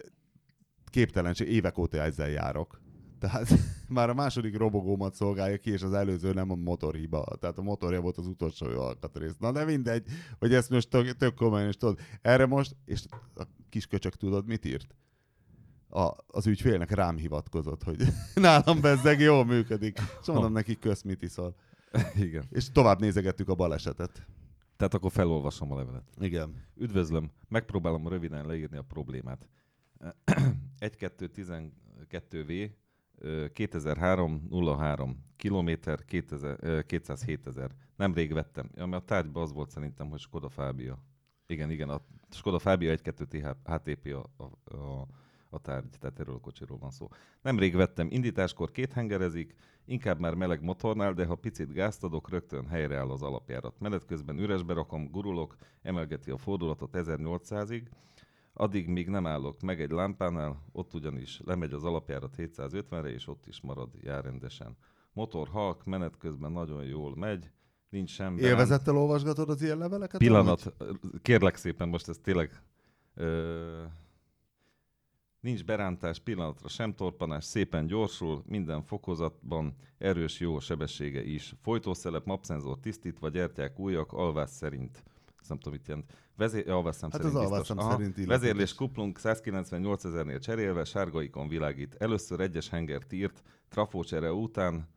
[0.90, 2.80] képtelenség, évek óta ezzel járok.
[3.23, 3.49] Tehát
[3.89, 7.25] már a második robogómat szolgálja ki, és az előző nem a motorhiba.
[7.41, 9.37] Tehát a motorja volt az utolsó alkatrész.
[9.39, 10.07] Na de mindegy,
[10.39, 13.05] hogy ezt most tök, tök komolyan, és tudod, erre most, és
[13.35, 14.95] a kis köcsök tudod, mit írt?
[15.89, 18.03] A, az ügyfélnek rám hivatkozott, hogy
[18.35, 19.99] nálam bezzeg jól működik.
[20.20, 21.57] És mondom neki, kösz, mit iszol.
[22.27, 22.45] Igen.
[22.51, 24.27] És tovább nézegettük a balesetet.
[24.77, 26.05] Tehát akkor felolvasom a levelet.
[26.20, 26.66] Igen.
[26.77, 29.49] Üdvözlöm, megpróbálom röviden leírni a problémát.
[30.81, 32.70] 1212V
[33.53, 37.70] 2003 03 kilométer 2000, ö, 207 ezer.
[37.97, 38.70] Nemrég vettem.
[38.77, 40.99] Ami a tárgyban az volt szerintem, hogy Skoda Fábia.
[41.47, 42.01] Igen, igen, a
[42.31, 45.07] Skoda Fábia 1.2 HTP a, a, a,
[45.51, 47.09] a tárgy, tehát erről a kocsiról van szó.
[47.43, 49.55] Nemrég vettem, indításkor két hengerezik,
[49.85, 53.81] inkább már meleg motornál, de ha picit gázt adok, rögtön helyreáll az alapjárat.
[53.81, 57.83] Menet közben üresbe rakom, gurulok, emelgeti a fordulatot 1800-ig,
[58.53, 63.46] addig még nem állok meg egy lámpánál, ott ugyanis lemegy az alapjárat 750-re, és ott
[63.46, 64.76] is marad, jár rendesen.
[65.12, 67.50] Motor halk, menet közben nagyon jól megy,
[67.88, 68.34] nincs sem...
[68.36, 70.20] berán- Élvezettel olvasgatod az ilyen leveleket?
[70.20, 70.74] Pillanat,
[71.22, 72.62] kérlek szépen, most ez tényleg...
[73.14, 73.82] Ö,
[75.40, 81.55] nincs berántás, pillanatra sem torpanás, szépen gyorsul, minden fokozatban, erős jó sebessége is.
[81.61, 85.03] Folytószelep, mapszenzor tisztítva, gyertyák újak, alvás szerint.
[85.49, 86.11] Nem tudom, mit jelent.
[86.36, 87.53] Vezé- alvásszám Hát szerint az biztos.
[87.53, 87.90] alvásszám Aha.
[87.90, 88.38] szerint illetékes.
[88.40, 91.95] Vezérlés kuplunk 198 ezernél cserélve, sárgaikon világít.
[91.99, 94.88] Először egyes hengert írt, trafócsere után,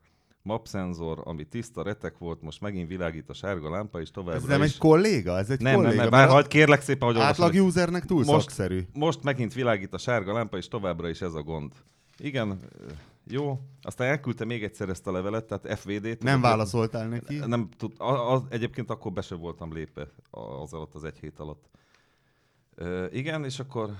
[0.42, 4.62] mapszenzor, ami tiszta retek volt, most megint világít a sárga lámpa, és továbbra Ez nem
[4.62, 4.72] is.
[4.72, 5.38] egy kolléga?
[5.38, 6.02] Ez egy nem, nem, kolléga?
[6.02, 7.44] nem, mert bár hagyd kérlek szépen, hogy olvasom.
[7.44, 8.80] Átlag usernek túl Most- szakszerű.
[8.92, 11.72] Most megint világít a sárga lámpa, és továbbra is ez a gond.
[12.18, 12.58] Igen,
[13.30, 13.60] jó.
[13.82, 16.22] Aztán elküldte még egyszer ezt a levelet, tehát FVD-t.
[16.22, 17.36] Nem válaszoltál neki?
[17.36, 21.68] Nem tud, az, egyébként akkor be sem voltam lépve az alatt, az egy hét alatt.
[22.74, 23.90] Ö, igen, és akkor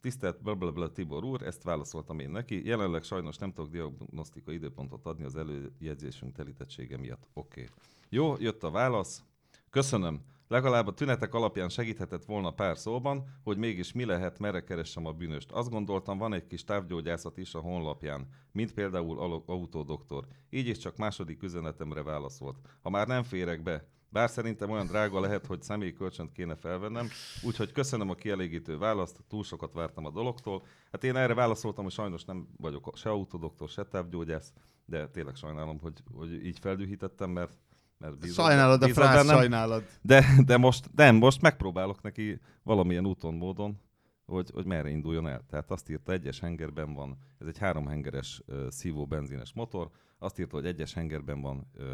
[0.00, 2.66] tisztelt blablabla Tibor úr, ezt válaszoltam én neki.
[2.66, 7.28] Jelenleg sajnos nem tudok diagnosztikai időpontot adni az előjegyzésünk telítettsége miatt.
[7.32, 7.60] Oké.
[7.60, 7.74] Okay.
[8.08, 9.22] Jó, jött a válasz.
[9.70, 10.20] Köszönöm.
[10.48, 15.12] Legalább a tünetek alapján segíthetett volna pár szóban, hogy mégis mi lehet, merre keressem a
[15.12, 15.52] bűnöst.
[15.52, 20.26] Azt gondoltam, van egy kis távgyógyászat is a honlapján, mint például Autódoktor.
[20.50, 22.56] Így is csak második üzenetemre válaszolt.
[22.82, 27.08] Ha már nem férek be, bár szerintem olyan drága lehet, hogy személyi kölcsönt kéne felvennem,
[27.42, 30.62] úgyhogy köszönöm a kielégítő választ, túl sokat vártam a dologtól.
[30.92, 34.52] Hát én erre válaszoltam, hogy sajnos nem vagyok se autódoktor, se távgyógyász,
[34.84, 37.58] de tényleg sajnálom, hogy, hogy így feldühítettem, mert,
[38.04, 39.36] mert bízom- Sajnálod a frász, bennem.
[39.36, 39.84] sajnálod.
[40.00, 43.80] De, de most, nem, most megpróbálok neki valamilyen úton, módon,
[44.26, 45.44] hogy, hogy merre induljon el.
[45.50, 50.38] Tehát azt írta, egyes hengerben van, ez egy három hengeres uh, szívó benzines motor, azt
[50.38, 51.84] írta, hogy egyes hengerben van uh,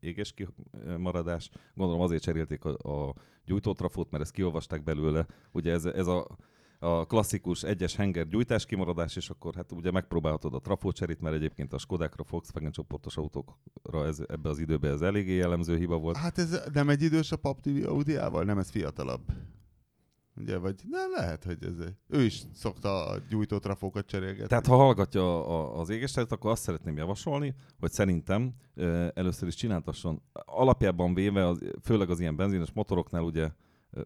[0.00, 1.50] éges kimaradás.
[1.74, 3.14] Gondolom azért cserélték a, a
[3.44, 5.26] gyújtótrafót, mert ezt kiolvasták belőle.
[5.52, 6.26] Ugye ez, ez a,
[6.82, 11.72] a klasszikus egyes henger gyújtás kimaradás, és akkor hát ugye megpróbálhatod a trafócserit, mert egyébként
[11.72, 16.16] a Skodákra, Volkswagen csoportos autókra ez, ebbe az időbe ez eléggé jellemző hiba volt.
[16.16, 18.44] Hát ez nem egy idős a Pap TV Audiával?
[18.44, 19.22] Nem ez fiatalabb?
[20.36, 21.74] Ugye, vagy de lehet, hogy ez
[22.08, 24.46] ő is szokta a gyújtó trafókat cserélgetni.
[24.46, 28.54] Tehát ha hallgatja a, az égesteret, akkor azt szeretném javasolni, hogy szerintem
[29.14, 30.22] először is csináltasson.
[30.32, 33.50] Alapjában véve, az, főleg az ilyen benzines motoroknál ugye,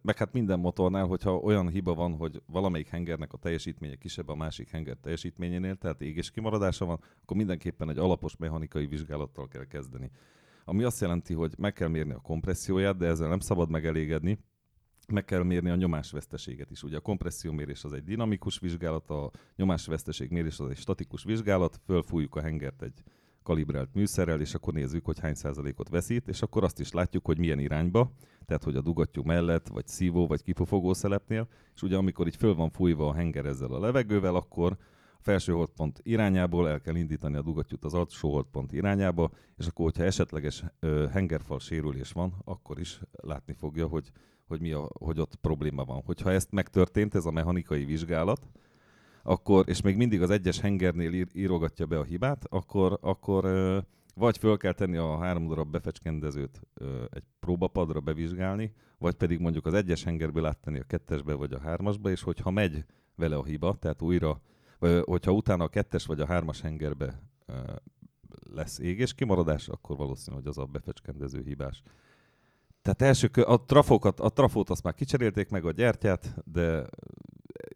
[0.02, 4.34] meg hát minden motornál, hogyha olyan hiba van, hogy valamelyik hengernek a teljesítménye kisebb a
[4.34, 10.10] másik henger teljesítményénél, tehát égés kimaradása van, akkor mindenképpen egy alapos mechanikai vizsgálattal kell kezdeni.
[10.64, 14.38] Ami azt jelenti, hogy meg kell mérni a kompresszióját, de ezzel nem szabad megelégedni,
[15.08, 16.82] meg kell mérni a nyomásveszteséget is.
[16.82, 22.34] Ugye a kompressziómérés az egy dinamikus vizsgálat, a nyomásveszteség mérés az egy statikus vizsgálat, fölfújjuk
[22.34, 23.02] a hengert egy
[23.44, 27.38] kalibrált műszerrel, és akkor nézzük, hogy hány százalékot veszít, és akkor azt is látjuk, hogy
[27.38, 28.12] milyen irányba,
[28.46, 32.54] tehát hogy a dugattyú mellett, vagy szívó, vagy kipufogó szelepnél, és ugye amikor így föl
[32.54, 34.76] van fújva a henger ezzel a levegővel, akkor
[35.12, 39.84] a felső holdpont irányából el kell indítani a dugattyút az alsó holdpont irányába, és akkor,
[39.84, 44.10] hogyha esetleges ö, hengerfal sérülés van, akkor is látni fogja, hogy
[44.46, 46.02] hogy, mi a, hogy ott probléma van.
[46.04, 48.48] Hogyha ezt megtörtént, ez a mechanikai vizsgálat,
[49.26, 53.44] akkor, és még mindig az egyes hengernél ír, írogatja be a hibát, akkor, akkor
[54.14, 56.60] vagy föl kell tenni a három darab befecskendezőt
[57.10, 62.10] egy próbapadra bevizsgálni, vagy pedig mondjuk az egyes hengerből áttenni a kettesbe vagy a hármasba,
[62.10, 64.40] és hogyha megy vele a hiba, tehát újra,
[64.78, 67.22] vagy hogyha utána a kettes vagy a hármas hengerbe
[68.54, 71.82] lesz égés kimaradás, akkor valószínű, hogy az a befecskendező hibás.
[72.82, 76.86] Tehát első, a, trafókat, a trafót azt már kicserélték meg a gyertyát, de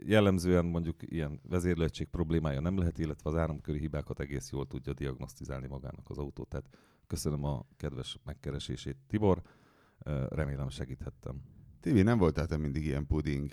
[0.08, 5.66] jellemzően mondjuk ilyen vezérlőegység problémája nem lehet, illetve az áramköri hibákat egész jól tudja diagnosztizálni
[5.66, 6.44] magának az autó.
[6.44, 6.66] Tehát
[7.06, 9.42] köszönöm a kedves megkeresését, Tibor.
[10.28, 11.40] Remélem segíthettem.
[11.80, 13.50] Tibi, nem voltál te mindig ilyen puding.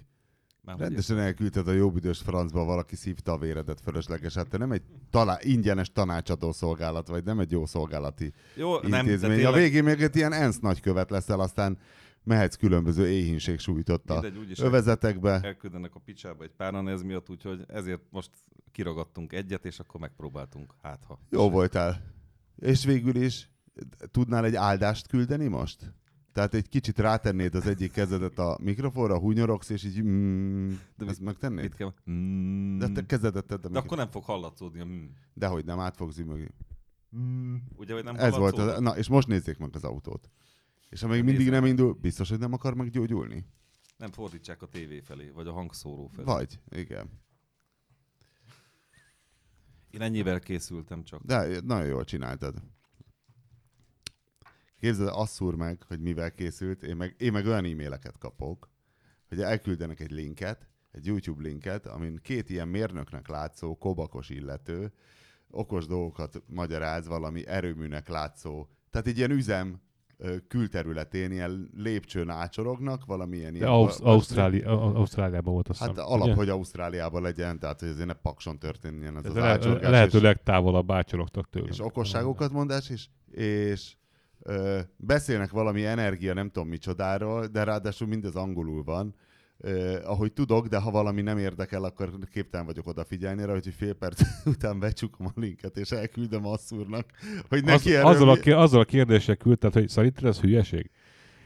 [0.62, 4.34] Már Rendesen elküldted a jobbidős francba, valaki szívta a véredet fölösleges.
[4.34, 9.06] Hát te nem egy talá- ingyenes tanácsadó szolgálat vagy, nem egy jó szolgálati Jó, nem,
[9.06, 9.30] intézmény.
[9.36, 11.78] tényleg, A végén még egy ilyen ENSZ nagykövet leszel, aztán
[12.26, 15.40] mehetsz különböző éhínség sújtotta mindegy, övezetekbe.
[15.44, 18.30] elküldenek a picsába egy páran ez miatt, úgyhogy ezért most
[18.72, 20.74] kiragadtunk egyet, és akkor megpróbáltunk.
[20.82, 21.20] Hát ha.
[21.30, 22.02] Jó voltál.
[22.56, 23.50] És végül is
[24.12, 25.94] tudnál egy áldást küldeni most?
[26.36, 31.22] Tehát egy kicsit rátennéd az egyik kezedet a mikrofonra, hunyorogsz, és így mm, De ezt
[31.22, 31.64] megtennéd?
[31.64, 31.94] Mit kell?
[32.10, 32.78] Mm.
[32.78, 35.06] De te kezedet tedd a De akkor nem fog hallatszódni a mm.
[35.34, 36.50] Dehogy nem, át fogsz zümögni.
[37.18, 37.56] Mm.
[37.76, 40.30] Ugye, hogy nem Ez volt az, na, és most nézzék meg az autót.
[40.96, 43.46] És amíg mindig Nézzem nem indul, biztos, hogy nem akar meggyógyulni?
[43.98, 46.26] Nem fordítsák a tévé felé, vagy a hangszóró felé.
[46.26, 47.22] Vagy, igen.
[49.90, 51.24] Én ennyivel készültem csak.
[51.24, 52.62] De nagyon jól csináltad.
[54.80, 58.70] Képzeld, azt szúr meg, hogy mivel készült, én meg, én meg olyan e-maileket kapok,
[59.28, 64.94] hogy elküldenek egy linket, egy YouTube linket, amin két ilyen mérnöknek látszó, kobakos illető,
[65.48, 69.84] okos dolgokat magyaráz valami erőműnek látszó, tehát egy ilyen üzem
[70.48, 73.70] külterületén ilyen lépcsőn ácsorognak, valamilyen De ilyen...
[73.70, 76.34] Ausz- Ausztráli, Au- Ausztráliában volt azt Hát alap, ugye?
[76.36, 79.90] hogy Ausztráliában legyen, tehát hogy azért ne pakson történjen ez Ez az le- ácsorgás.
[79.92, 81.68] lehető és- legtávolabb ácsorogtak tőle.
[81.70, 83.96] és okosságokat mondás, és, és
[84.42, 89.16] ö, beszélnek valami energia, nem tudom micsodáról, de ráadásul mindez angolul van.
[89.58, 93.94] Ö, ahogy tudok, de ha valami nem érdekel, akkor képtelen vagyok odafigyelni rá, hogy fél
[93.94, 97.06] perc után becsukom a linket, és elküldöm asszúrnak,
[97.50, 100.92] hogy Az, neki erről azzal, a, mi- azzal a kérdéssel küldted, hogy szerinted ez hülyeség?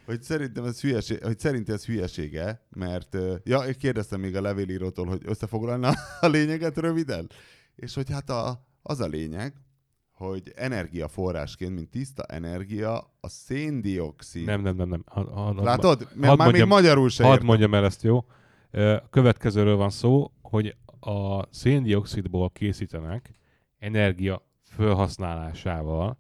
[0.10, 5.06] hogy szerintem ez hülyeség, hogy szerint ez hülyesége, mert ja, én kérdeztem még a levélírótól,
[5.06, 7.30] hogy összefoglalna a lényeget röviden,
[7.76, 9.54] és hogy hát a, az a lényeg,
[10.20, 14.46] hogy energiaforrásként, mint tiszta energia, a széndiokszid.
[14.46, 15.04] Nem, nem, nem, nem.
[15.06, 16.00] Ha, ha, Látod?
[16.00, 17.48] Mert már még mondjam- magyarul se Hadd értem.
[17.48, 18.26] mondjam el ezt, jó?
[19.10, 23.34] Következőről van szó, hogy a széndiokszidból készítenek
[23.78, 26.18] energia felhasználásával,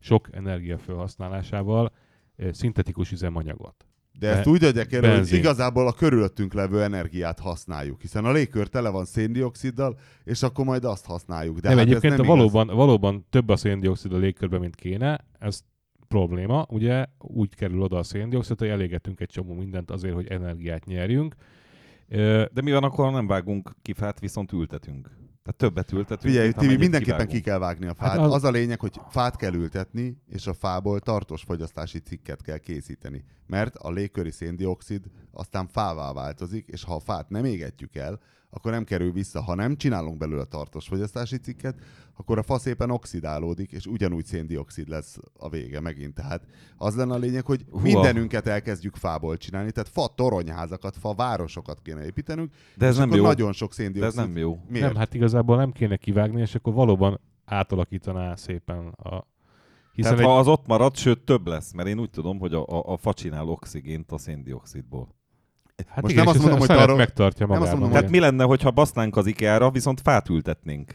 [0.00, 1.92] sok energia felhasználásával
[2.50, 3.86] szintetikus üzemanyagot.
[4.18, 5.38] De ezt Be- úgy adják el, hogy benzin.
[5.38, 10.84] igazából a körülöttünk levő energiát használjuk, hiszen a légkör tele van széndioksziddal, és akkor majd
[10.84, 11.54] azt használjuk.
[11.54, 14.74] De De nem, hát egyébként ez nem valóban, valóban több a széndiokszid a légkörben, mint
[14.74, 15.60] kéne, ez
[16.08, 16.66] probléma.
[16.68, 21.34] Ugye úgy kerül oda a széndiokszid, hogy elégetünk egy csomó mindent azért, hogy energiát nyerjünk.
[22.52, 25.10] De mi van akkor, ha nem vágunk ki fát, viszont ültetünk?
[25.44, 27.44] Tehát többet ültetünk, Figyelj, Tibi, mindenképpen ki kivágunk.
[27.44, 28.08] kell vágni a fát.
[28.10, 28.26] Hát az...
[28.26, 32.58] az- az a lényeg, hogy fát kell ültetni, és a fából tartós fogyasztási cikket kell
[32.58, 33.24] készíteni.
[33.46, 38.20] Mert a légköri széndiokszid aztán fává változik, és ha a fát nem égetjük el,
[38.54, 39.42] akkor nem kerül vissza.
[39.42, 41.78] Ha nem csinálunk belőle tartós fogyasztási cikket,
[42.16, 46.14] akkor a fa szépen oxidálódik, és ugyanúgy széndiokszid lesz a vége megint.
[46.14, 46.46] Tehát
[46.76, 47.82] az lenne a lényeg, hogy Húha.
[47.82, 53.06] mindenünket elkezdjük fából csinálni, tehát fa toronyházakat, fa városokat kéne építenünk, De ez és nem
[53.08, 53.24] akkor jó.
[53.24, 54.18] nagyon sok De széndiokszid.
[54.18, 54.58] ez nem jó.
[54.68, 54.86] Miért?
[54.86, 59.26] nem, hát igazából nem kéne kivágni, és akkor valóban átalakítaná szépen a...
[59.92, 62.54] Hiszen Tehát egy, ha az ott marad, sőt több lesz, mert én úgy tudom, hogy
[62.54, 65.14] a, a, a fa csinál oxigént a széndiokszidból.
[65.88, 67.80] Hát most igen, nem azt mondom, hogy arról- megtartja nem azt magában.
[67.80, 70.94] mondom, Tehát mi lenne, hogyha basznánk az IKEA-ra, viszont fát ültetnénk?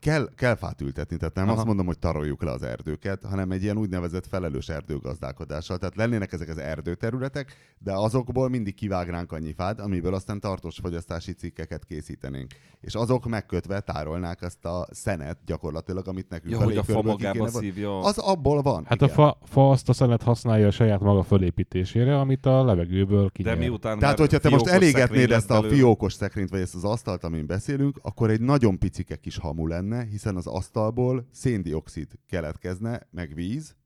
[0.00, 1.56] Kell, kell fát ültetni, tehát nem Aha.
[1.56, 5.78] azt mondom, hogy taroljuk le az erdőket, hanem egy ilyen úgynevezett felelős erdőgazdálkodással.
[5.78, 11.32] Tehát lennének ezek az erdőterületek, de azokból mindig kivágnánk annyi fát, amiből aztán tartós fogyasztási
[11.32, 12.52] cikkeket készítenénk.
[12.80, 17.02] És azok megkötve tárolnák azt a szenet gyakorlatilag, amit nekünk Ja, a hogy a fa
[17.02, 17.98] magába szívja.
[17.98, 18.84] Az abból van.
[18.84, 19.16] Hát a igen.
[19.16, 23.58] fa, fa azt a szenet használja a saját maga fölépítésére, amit a levegőből De kinyer.
[23.58, 27.46] miután Tehát, hogyha te most elégetnéd ezt a fiókos szekrényt, vagy ezt az asztalt, amin
[27.46, 33.76] beszélünk, akkor egy nagyon picike kis hamu lenne, hiszen az asztalból széndiokszid keletkezne, meg víz,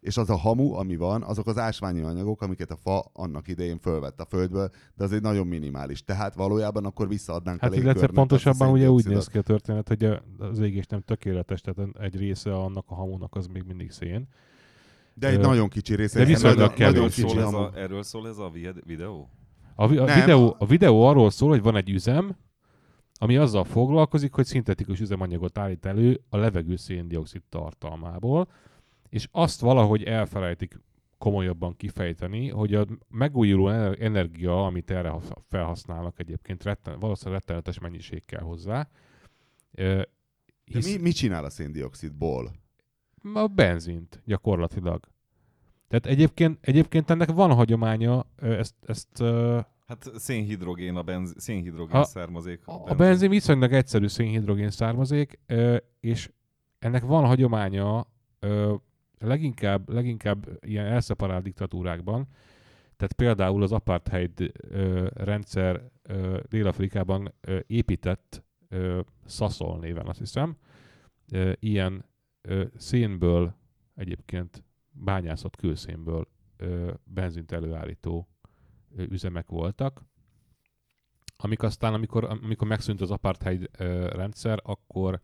[0.00, 3.78] és az a hamu, ami van, azok az ásványi anyagok, amiket a fa annak idején
[3.78, 6.04] fölvett a földből, de az egy nagyon minimális.
[6.04, 9.38] Tehát valójában akkor visszaadnánk Hát a illetve légkörnek pontosabban azt a ugye úgy néz ki
[9.38, 10.04] a történet, hogy
[10.38, 14.28] az égés nem tökéletes, tehát egy része annak a hamónak az még mindig szén.
[15.14, 16.18] De egy Ö, nagyon kicsi része.
[16.18, 16.92] de viszonylag kevés.
[16.94, 19.30] nagyon kicsi szól, ez a, erről szól ez a vi- videó?
[19.74, 20.20] A, vi- a, Nem.
[20.20, 22.36] videó, a videó arról szól, hogy van egy üzem,
[23.18, 28.48] ami azzal foglalkozik, hogy szintetikus üzemanyagot állít elő a levegő széndiokszid tartalmából,
[29.08, 30.80] és azt valahogy elfelejtik
[31.18, 35.14] komolyabban kifejteni, hogy a megújuló energia, amit erre
[35.48, 38.88] felhasználnak egyébként, retten, valószínűleg rettenetes mennyiség kell hozzá.
[40.64, 40.84] Hisz...
[40.84, 42.52] De mi, mit csinál a széndiokszidból?
[43.34, 45.08] A benzint gyakorlatilag.
[45.88, 49.22] Tehát egyébként, egyébként ennek van hagyománya, ezt, ezt
[49.86, 52.60] Hát szénhidrogén a benz, szénhidrogén ha, származék.
[52.64, 52.92] A, benzin.
[52.92, 55.38] a benzin viszonylag egyszerű szénhidrogén származék,
[56.00, 56.30] és
[56.78, 58.06] ennek van hagyománya
[59.18, 62.26] leginkább, leginkább ilyen elszeparált diktatúrákban,
[62.96, 64.52] tehát például az apartheid
[65.14, 65.90] rendszer
[66.48, 67.34] Dél-Afrikában
[67.66, 68.44] épített
[69.24, 70.56] Szaszol néven azt hiszem,
[71.58, 72.04] ilyen
[72.76, 73.54] szénből
[73.94, 76.28] egyébként bányászott kőszénből
[77.04, 78.28] benzint előállító
[78.96, 80.02] üzemek voltak,
[81.36, 83.70] amik aztán, amikor, amikor megszűnt az apartheid
[84.12, 85.20] rendszer, akkor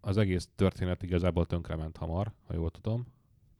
[0.00, 3.06] az egész történet igazából tönkrement hamar, ha jól tudom.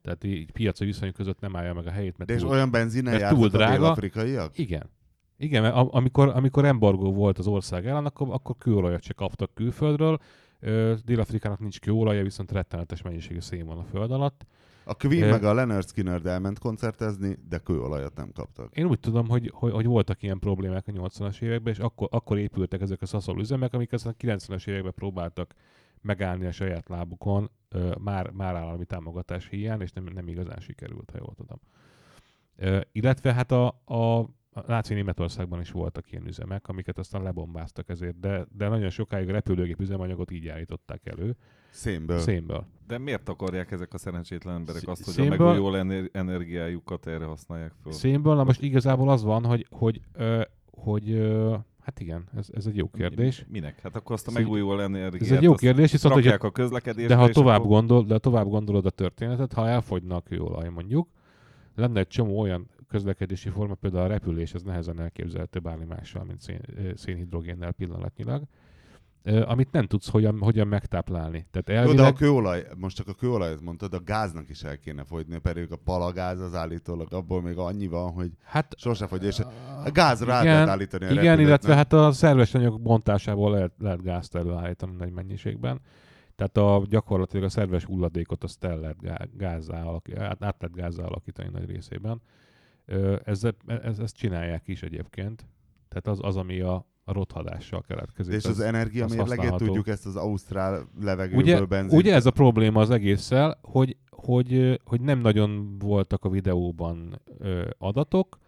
[0.03, 2.71] Tehát így piaci viszonyok között nem állja meg a helyét, mert De túl, és olyan
[2.71, 3.91] benzinnel túl drága.
[3.91, 4.59] afrikaiak?
[4.59, 4.91] Igen.
[5.37, 10.19] Igen, mert amikor, amikor embargó volt az ország ellen, akkor, akkor kőolajat se kaptak külföldről.
[11.05, 14.47] Dél-Afrikának nincs kőolaja, viszont rettenetes mennyiségű szén van a föld alatt.
[14.85, 18.77] A Queen meg a Leonard Skinner elment koncertezni, de kőolajat nem kaptak.
[18.77, 22.39] Én úgy tudom, hogy, hogy, hogy voltak ilyen problémák a 80-as években, és akkor, akkor
[22.39, 25.55] épültek ezek a szaszol üzemek, amik aztán a 90-es években próbáltak
[26.01, 27.51] megállni a saját lábukon,
[27.99, 31.61] már, már állami támogatás hiány, és nem, nem igazán sikerült, ha jól tudom.
[32.93, 34.29] Illetve hát a, a
[34.67, 39.33] náci Németországban is voltak ilyen üzemek, amiket aztán lebombáztak ezért, de, de nagyon sokáig a
[39.33, 41.37] repülőgép üzemanyagot így állították elő.
[41.75, 42.19] Szénből.
[42.19, 42.67] Szénből.
[42.87, 47.73] De miért akarják ezek a szerencsétlen emberek azt, hogy Szénből, a megújuló energiájukat erre használják
[47.83, 47.93] fel?
[47.93, 51.55] Szénből, na most igazából az van, hogy, hogy, ö, hogy ö,
[51.85, 53.47] Hát igen, ez, ez egy jó kérdés.
[53.49, 53.81] Minek?
[53.81, 57.21] Hát akkor azt a megújuló energiát Ez egy jó kérdés, viszont hogy a közlekedésbe, de
[57.21, 57.71] ha tovább, akkor...
[57.71, 61.09] gondol, de tovább gondolod a történetet, ha elfogyna a kőolaj mondjuk,
[61.75, 66.41] lenne egy csomó olyan közlekedési forma, például a repülés, ez nehezen elképzelhető bármi mással, mint
[66.41, 66.61] szén,
[66.95, 68.43] szénhidrogénnel pillanatnyilag,
[69.25, 71.47] amit nem tudsz hogyan, hogyan megtáplálni.
[71.51, 71.99] Tehát elvileg...
[71.99, 75.39] Jó, de a kőolaj, most csak a kőolajat mondtad, a gáznak is el kéne fogyni,
[75.39, 79.39] pedig a palagáz az állítólag abból még annyi van, hogy hát, sose fogy, és
[79.85, 84.03] a gázra igen, lehet állítani a Igen, illetve hát a szerves anyag bontásából lehet, lehet
[84.03, 85.81] gázt előállítani nagy mennyiségben.
[86.37, 91.05] Tehát a, gyakorlatilag a szerves hulladékot azt el lehet gázzá alakítani, át, át lehet gázzá
[91.05, 92.21] alakítani nagy részében.
[93.25, 95.47] Ez, ez, ezt csinálják is egyébként.
[95.89, 98.35] Tehát az, az ami a, a rothadással keletkezik.
[98.35, 102.03] És az, az energia mérlegét tudjuk ezt az ausztrál levegőből ugye, benzint.
[102.03, 107.69] Ugye ez a probléma az egésszel, hogy, hogy, hogy nem nagyon voltak a videóban ö,
[107.79, 108.39] adatok,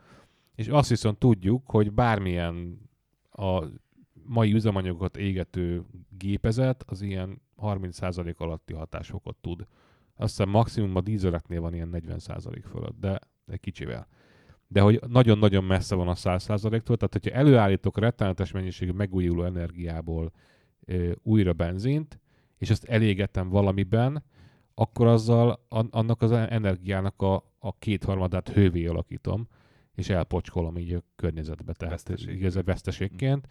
[0.54, 2.80] és azt viszont tudjuk, hogy bármilyen
[3.32, 3.64] a
[4.22, 5.84] mai üzemanyagokat égető
[6.18, 9.66] gépezet az ilyen 30% alatti hatásokat tud.
[10.16, 14.06] Azt hiszem maximum a dízeleknél van ilyen 40% fölött, de, de kicsivel
[14.68, 20.32] de hogy nagyon-nagyon messze van a 100%-tól, tehát hogyha előállítok rettenetes mennyiségű megújuló energiából
[20.84, 22.20] ö, újra benzint,
[22.58, 24.24] és ezt elégetem valamiben,
[24.74, 29.48] akkor azzal an, annak az energiának a, a kétharmadát hővé alakítom,
[29.94, 32.36] és elpocskolom így a környezetbe, tehát Veszteség.
[32.36, 33.46] igaz, veszteségként.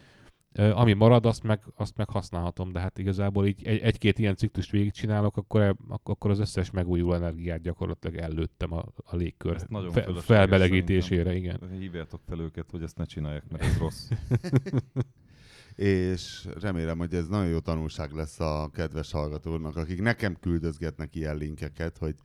[0.55, 4.71] Ami marad, azt meg, azt meg használhatom, de hát igazából így egy, egy-két ilyen ciklust
[4.71, 9.57] végigcsinálok, akkor, e, akkor az összes megújuló energiát gyakorlatilag ellőttem a, a légkör
[9.91, 11.35] fe, felbelegítésére.
[11.35, 11.59] Igen.
[11.79, 14.09] Hívjátok fel őket, hogy ezt ne csinálják, mert ez rossz.
[15.75, 21.37] és remélem, hogy ez nagyon jó tanulság lesz a kedves hallgatónak, akik nekem küldözgetnek ilyen
[21.37, 22.15] linkeket, hogy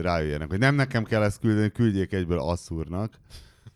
[0.00, 3.20] rájöjjenek, hogy nem nekem kell ezt küldeni, küldjék egyből Asszúrnak,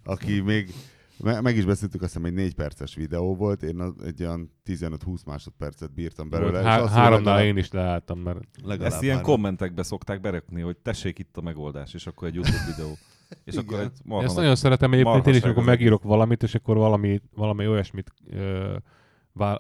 [0.05, 0.73] aki még
[1.19, 5.95] meg is beszéltük, azt hiszem egy négy perces videó volt, én egy olyan 15-20 másodpercet
[5.95, 6.63] bírtam belőle.
[6.63, 8.39] Há- háromnál én is leálltam, mert...
[8.81, 9.33] Ezt ilyen három.
[9.33, 12.97] kommentekbe szokták berekni, hogy tessék itt a megoldás, és akkor egy YouTube videó.
[13.45, 13.65] És Igen.
[13.65, 17.67] akkor egy Ezt nagyon szeretem egyébként én is, amikor megírok valamit, és akkor valami, valami
[17.67, 18.77] olyasmit ö,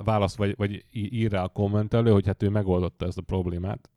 [0.05, 3.91] válasz, vagy, vagy ír rá a kommentelő, hogy hát ő megoldotta ezt a problémát.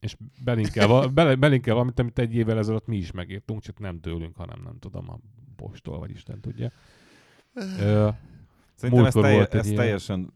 [0.00, 4.36] És belinkel, be, belinkel valamit, amit egy évvel ezelőtt mi is megírtunk, csak nem tőlünk,
[4.36, 5.18] hanem nem tudom, a
[5.56, 6.70] postól, vagy Isten tudja.
[8.74, 9.76] Szerintem ez, telje, volt ez ilyen...
[9.76, 10.32] teljesen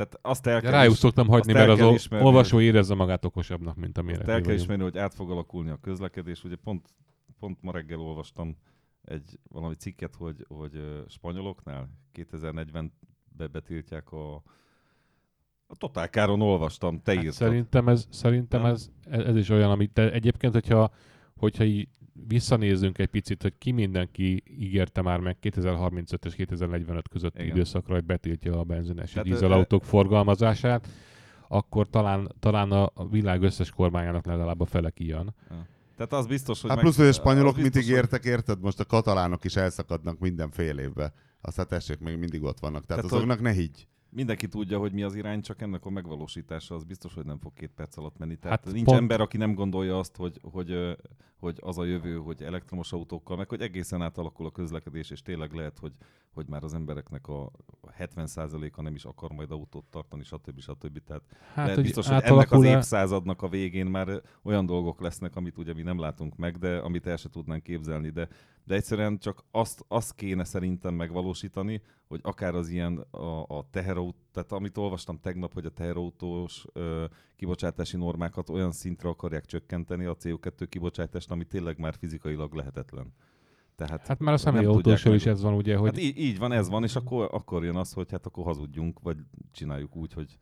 [0.00, 3.76] tehát azt el kell Rájuk is, szoktam hagyni, mert az ismerni, olvasó érezze magát okosabbnak,
[3.76, 4.24] mint amire.
[4.24, 6.44] El kell ismerni, hogy át fog alakulni a közlekedés.
[6.44, 6.88] Ugye pont,
[7.38, 8.56] pont ma reggel olvastam
[9.04, 14.34] egy valami cikket, hogy, hogy spanyoloknál 2040-be betiltják a,
[15.66, 17.38] a totálkáron olvastam, te hát írtad.
[17.38, 20.90] Szerintem ez, szerintem ez, ez, is olyan, amit te egyébként, hogyha,
[21.36, 21.88] hogyha így
[22.28, 27.54] visszanézzünk egy picit, hogy ki mindenki ígérte már meg 2035 és 2045 közötti Igen.
[27.54, 30.88] időszakra, hogy betiltja a benzines Tehát, dízelautók forgalmazását,
[31.48, 35.34] akkor talán, talán a világ összes kormányának legalább a fele kijön.
[35.96, 36.70] Tehát az biztos, hogy...
[36.70, 38.60] Hát meg- plusz, hogy a spanyolok mit biztos, hogy- ígértek, érted?
[38.60, 41.12] Most a katalánok is elszakadnak minden fél évbe.
[41.40, 42.86] Aztán tessék, még mindig ott vannak.
[42.86, 43.86] Tehát, Tehát, azoknak ne higgy.
[44.10, 47.52] Mindenki tudja, hogy mi az irány, csak ennek a megvalósítása az biztos, hogy nem fog
[47.52, 48.36] két perc alatt menni.
[48.36, 50.96] Tehát Hát hát nincs pont- ember, aki nem gondolja azt, hogy, hogy,
[51.40, 55.52] hogy az a jövő, hogy elektromos autókkal, meg hogy egészen átalakul a közlekedés, és tényleg
[55.52, 55.92] lehet, hogy,
[56.32, 57.50] hogy már az embereknek a
[57.98, 60.60] 70%-a nem is akar majd autót tartani, stb.
[60.60, 60.98] stb.
[61.04, 61.22] Tehát
[61.54, 65.58] Hát, De hogy biztos, hogy ennek az évszázadnak a végén már olyan dolgok lesznek, amit
[65.58, 68.28] ugye mi nem látunk meg, de amit el se tudnánk képzelni, de,
[68.64, 74.18] de egyszerűen csak azt, azt kéne szerintem megvalósítani, hogy akár az ilyen a, a teherautó,
[74.32, 77.04] tehát amit olvastam tegnap, hogy a teherautós ö,
[77.40, 83.12] kibocsátási normákat olyan szintre akarják csökkenteni a CO2 kibocsátást, ami tényleg már fizikailag lehetetlen.
[83.74, 86.68] Tehát Hát már a személyautósról is ez van, ugye, hogy Hát így, így van, ez
[86.68, 89.16] van, és akkor, akkor jön az, hogy hát akkor hazudjunk, vagy
[89.52, 90.38] csináljuk úgy, hogy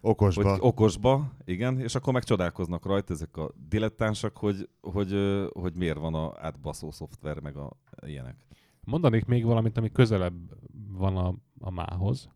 [0.00, 0.50] Okosba.
[0.50, 5.98] hogy okosba, igen, és akkor megcsodálkoznak rajta ezek a dilettánsak, hogy, hogy, ö, hogy miért
[5.98, 7.76] van a átbaszó szoftver, meg a
[8.06, 8.46] ilyenek.
[8.80, 10.54] mondanék még valamit, ami közelebb
[10.92, 12.28] van a, a mához,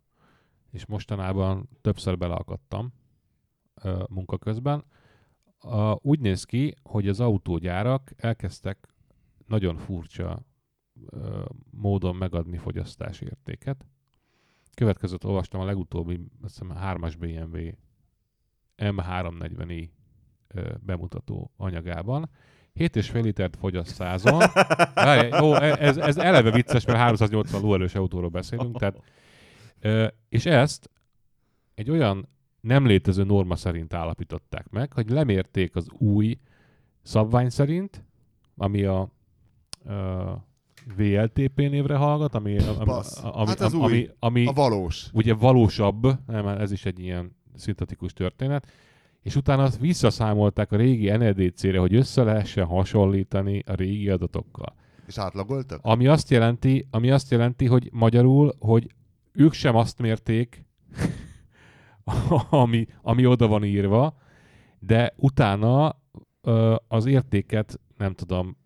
[0.70, 2.92] és mostanában többször beleakadtam
[4.08, 4.84] munka közben.
[5.58, 8.88] A, úgy néz ki, hogy az autógyárak elkezdtek
[9.46, 10.44] nagyon furcsa
[11.10, 13.86] ö, módon megadni fogyasztási értéket.
[14.74, 17.58] Következőt olvastam a legutóbbi, azt hiszem, 3-as BMW
[18.76, 19.88] M340i
[20.48, 22.30] ö, bemutató anyagában.
[22.74, 24.42] 7,5 litert fogyaszt százon.
[25.40, 29.02] Jó, ez, ez eleve vicces, mert 380 lóerős autóról beszélünk, tehát,
[29.80, 30.90] ö, és ezt
[31.74, 32.28] egy olyan
[32.62, 36.38] nem létező norma szerint állapították meg, hogy lemérték az új
[37.02, 38.04] szabvány szerint,
[38.56, 39.08] ami a
[39.86, 40.30] ö,
[40.96, 42.76] VLTP névre hallgat, ami, ami,
[43.22, 45.08] ami, Hát ami, ami, ami A valós.
[45.12, 48.66] ugye valósabb, nem, ez is egy ilyen szintetikus történet,
[49.22, 54.74] és utána azt visszaszámolták a régi NEDC-re, hogy össze lehessen hasonlítani a régi adatokkal.
[55.06, 55.80] És átlagoltak?
[55.82, 58.94] Ami azt jelenti, ami azt jelenti, hogy magyarul, hogy
[59.32, 60.64] ők sem azt mérték,
[62.50, 64.16] ami, ami oda van írva,
[64.78, 66.00] de utána
[66.42, 68.56] ö, az értéket, nem tudom,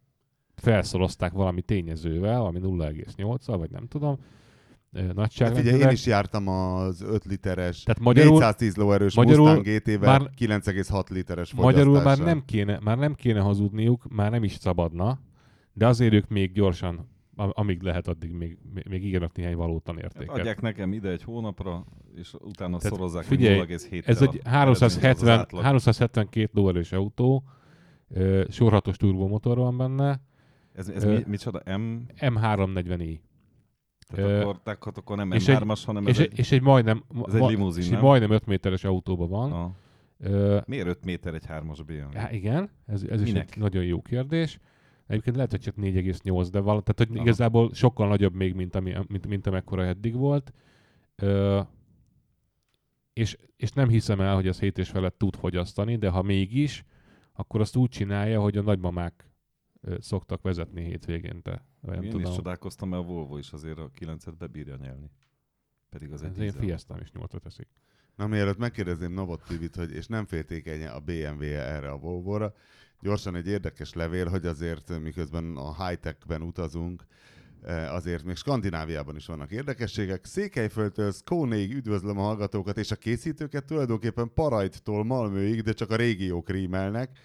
[0.55, 4.18] felszorozták valami tényezővel, ami 0,8-al, vagy nem tudom,
[4.93, 5.72] ö, Hát nagyságrendileg.
[5.74, 10.30] figyelj, én is jártam az 5 literes, Tehát magyarul- 410 lóerős magyarul Mustang GT-vel, már-
[10.37, 15.18] 9,6 literes Magyarul már nem, kéne, már nem kéne hazudniuk, már nem is szabadna,
[15.72, 18.59] de azért ők még gyorsan, amíg lehet, addig még,
[18.89, 20.39] még- ígérnek néhány valótan Hát értéket.
[20.39, 21.84] adják nekem ide egy hónapra,
[22.14, 27.45] és utána Tehát szorozzák figyelj, meg 0,7 Ez egy 370, 372 lóerős autó,
[28.49, 30.20] sorhatos turbomotor van benne,
[30.72, 31.76] Ez, ez mi, micsoda?
[31.78, 31.97] M?
[32.18, 33.18] M340i.
[34.09, 37.05] Tehát Ö, akkor, tehát akkor nem és M3-as, hanem És, ez egy, és egy majdnem,
[37.26, 38.03] ez egy limuzin, és egy nem?
[38.03, 39.53] majdnem 5 méteres autóban van.
[39.53, 39.70] Ah.
[40.18, 42.18] Ö, Miért 5 méter egy 3-as BMW?
[42.18, 44.59] Hát igen, ez, ez is egy nagyon jó kérdés.
[45.07, 47.26] Egyébként lehet, hogy csak 4,8, de val- tehát hogy Aha.
[47.26, 50.52] igazából sokkal nagyobb még, mint, ami, mint, mint amekkora eddig volt.
[51.16, 51.61] Ö,
[53.12, 56.84] és, és nem hiszem el, hogy az 7 és felett tud fogyasztani, de ha mégis,
[57.32, 59.30] akkor azt úgy csinálja, hogy a nagymamák
[59.98, 61.64] szoktak vezetni hétvégénte.
[61.80, 62.30] Vagy Én tudom.
[62.30, 65.11] is csodálkoztam, mert a Volvo is azért a 9-et bebírja nyelni.
[65.88, 66.61] Pedig az egy én dízel.
[66.61, 67.68] fiesztám is nyolcra teszik.
[68.16, 72.54] Na mielőtt megkérdezném Novot Tibit, hogy és nem féltékeny a BMW erre a Volvo-ra,
[73.01, 77.07] gyorsan egy érdekes levél, hogy azért miközben a high-techben utazunk,
[77.62, 80.24] eh, azért még Skandináviában is vannak érdekességek.
[80.24, 86.51] Székelyföldtől Skónéig üdvözlöm a hallgatókat és a készítőket, tulajdonképpen Parajttól Malmőig, de csak a régiók
[86.51, 87.18] rímelnek.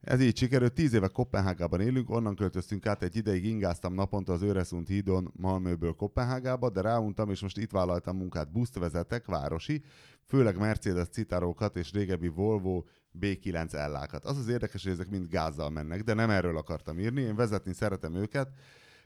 [0.00, 4.42] Ez így sikerült, tíz éve Kopenhágában élünk, onnan költöztünk át, egy ideig ingáztam naponta az
[4.42, 9.82] Öresund hídon Malmöből Kopenhágába, de ráuntam, és most itt vállaltam munkát, buszt vezetek, városi,
[10.26, 12.84] főleg Mercedes citárókat és régebbi Volvo
[13.20, 14.24] B9 ellákat.
[14.24, 17.72] Az az érdekes, hogy ezek mind gázzal mennek, de nem erről akartam írni, én vezetni
[17.72, 18.48] szeretem őket,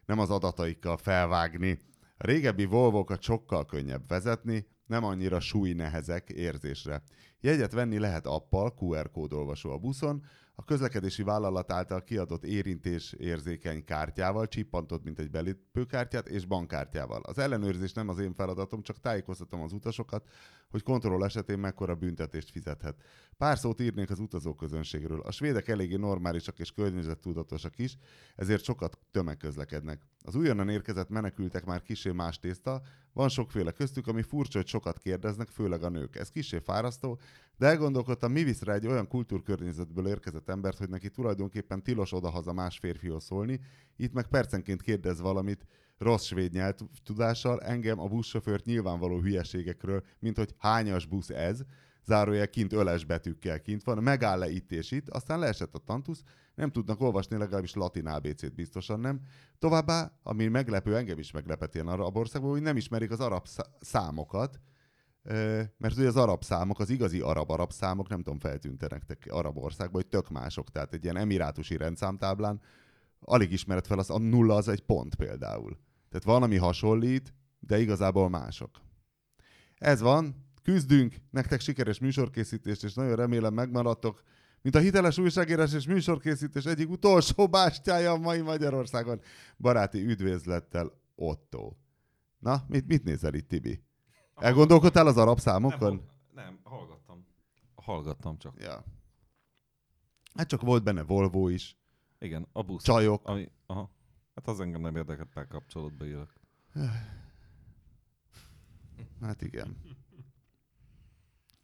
[0.06, 1.80] nem az adataikkal felvágni.
[2.16, 7.02] A régebbi Volvokat sokkal könnyebb vezetni, nem annyira súly nehezek érzésre.
[7.40, 10.24] Jegyet venni lehet appal, QR kódolvasó a buszon,
[10.54, 17.22] a közlekedési vállalat által kiadott érintés érzékeny kártyával, csippantod, mint egy belépőkártyát, és bankkártyával.
[17.22, 20.28] Az ellenőrzés nem az én feladatom, csak tájékoztatom az utasokat,
[20.72, 22.96] hogy kontroll esetén mekkora büntetést fizethet.
[23.36, 25.20] Pár szót írnék az utazóközönségről.
[25.20, 27.96] A svédek eléggé normálisak és környezettudatosak is,
[28.36, 30.00] ezért sokat tömegközlekednek.
[30.24, 34.98] Az újonnan érkezett menekültek már kisé más tészta, van sokféle köztük, ami furcsa, hogy sokat
[34.98, 36.16] kérdeznek, főleg a nők.
[36.16, 37.20] Ez kisé fárasztó,
[37.58, 42.52] de elgondolkodtam, mi visz rá egy olyan kultúrkörnyezetből érkezett embert, hogy neki tulajdonképpen tilos odahaza
[42.52, 43.60] más férfihoz szólni,
[43.96, 45.66] itt meg percenként kérdez valamit
[46.02, 46.74] rossz svéd nyelv
[47.04, 51.60] tudással, engem a buszsofőrt nyilvánvaló hülyeségekről, mint hogy hányas busz ez,
[52.04, 56.22] zárójel kint öles betűkkel kint van, megáll le itt és itt, aztán leesett a tantusz,
[56.54, 59.20] nem tudnak olvasni legalábbis latin ABC-t biztosan nem.
[59.58, 63.46] Továbbá, ami meglepő, engem is meglepett ilyen arab országban, hogy nem ismerik az arab
[63.80, 64.60] számokat,
[65.78, 70.02] mert ugye az arab számok, az igazi arab-arab számok, nem tudom, feltűnte nektek arab országban,
[70.02, 72.60] hogy tök mások, tehát egy ilyen emirátusi rendszámtáblán
[73.24, 75.78] alig ismeret fel, az a nulla az egy pont például.
[76.12, 78.80] Tehát van, ami hasonlít, de igazából mások.
[79.74, 84.22] Ez van, küzdünk, nektek sikeres műsorkészítést, és nagyon remélem megmaradtok,
[84.62, 89.20] mint a hiteles újságírás és műsorkészítés egyik utolsó bástyája a mai Magyarországon.
[89.58, 91.72] Baráti üdvözlettel Otto.
[92.38, 93.82] Na, mit, mit nézel itt, Tibi?
[94.34, 95.94] Elgondolkodtál az arab számokon?
[95.94, 97.26] Nem, nem hallgattam.
[97.74, 98.60] Hallgattam csak.
[98.60, 98.84] Ja.
[100.34, 101.76] Hát csak volt benne Volvo is.
[102.18, 102.82] Igen, a busz.
[102.82, 103.28] Csajok.
[103.28, 103.90] Ami, aha.
[104.34, 106.40] Hát az engem nem érdekelt, pár kapcsolatba élek.
[109.20, 109.76] Hát igen.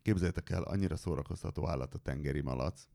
[0.03, 2.89] Képzeljétek el, annyira szórakoztató állat a tengeri malac.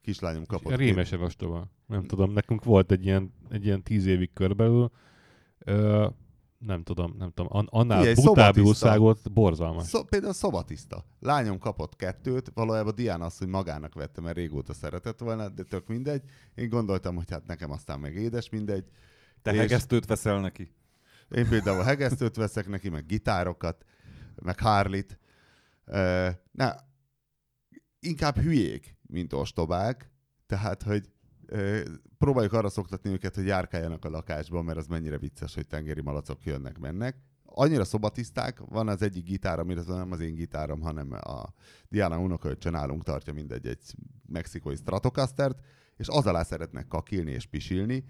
[0.00, 0.76] Kislányom kapott...
[0.76, 1.70] Rémesen ostoba.
[1.86, 4.90] Nem tudom, nekünk volt egy ilyen, egy ilyen tíz évig körbelül.
[5.58, 6.08] Ö,
[6.58, 9.86] nem tudom, nem tudom, an- annál Figyelj, butábbi országot borzalmas.
[9.86, 11.04] Szó, például szobatiszta.
[11.20, 15.86] Lányom kapott kettőt, valójában Diana azt, hogy magának vette, mert régóta szeretett volna, de tök
[15.86, 16.22] mindegy.
[16.54, 18.84] Én gondoltam, hogy hát nekem aztán meg édes mindegy.
[19.42, 20.74] Te És- hegesztőt veszel neki?
[21.28, 23.84] Én például hegesztőt veszek neki, meg gitárokat,
[24.42, 25.18] meg Harlit.
[25.86, 26.74] Uh, na,
[28.00, 30.10] inkább hülyék, mint ostobák.
[30.46, 31.10] Tehát, hogy
[32.18, 36.44] próbáljuk arra szoktatni őket, hogy járkáljanak a lakásban, mert az mennyire vicces, hogy tengeri malacok
[36.44, 37.16] jönnek, mennek.
[37.44, 41.52] Annyira szobatiszták, van az egyik gitár, amire nem az én gitárom, hanem a
[41.88, 43.94] Diana unokaöccse nálunk tartja mindegy egy
[44.26, 45.58] mexikói Stratocastert,
[45.96, 48.04] és az alá szeretnek kakilni és pisilni,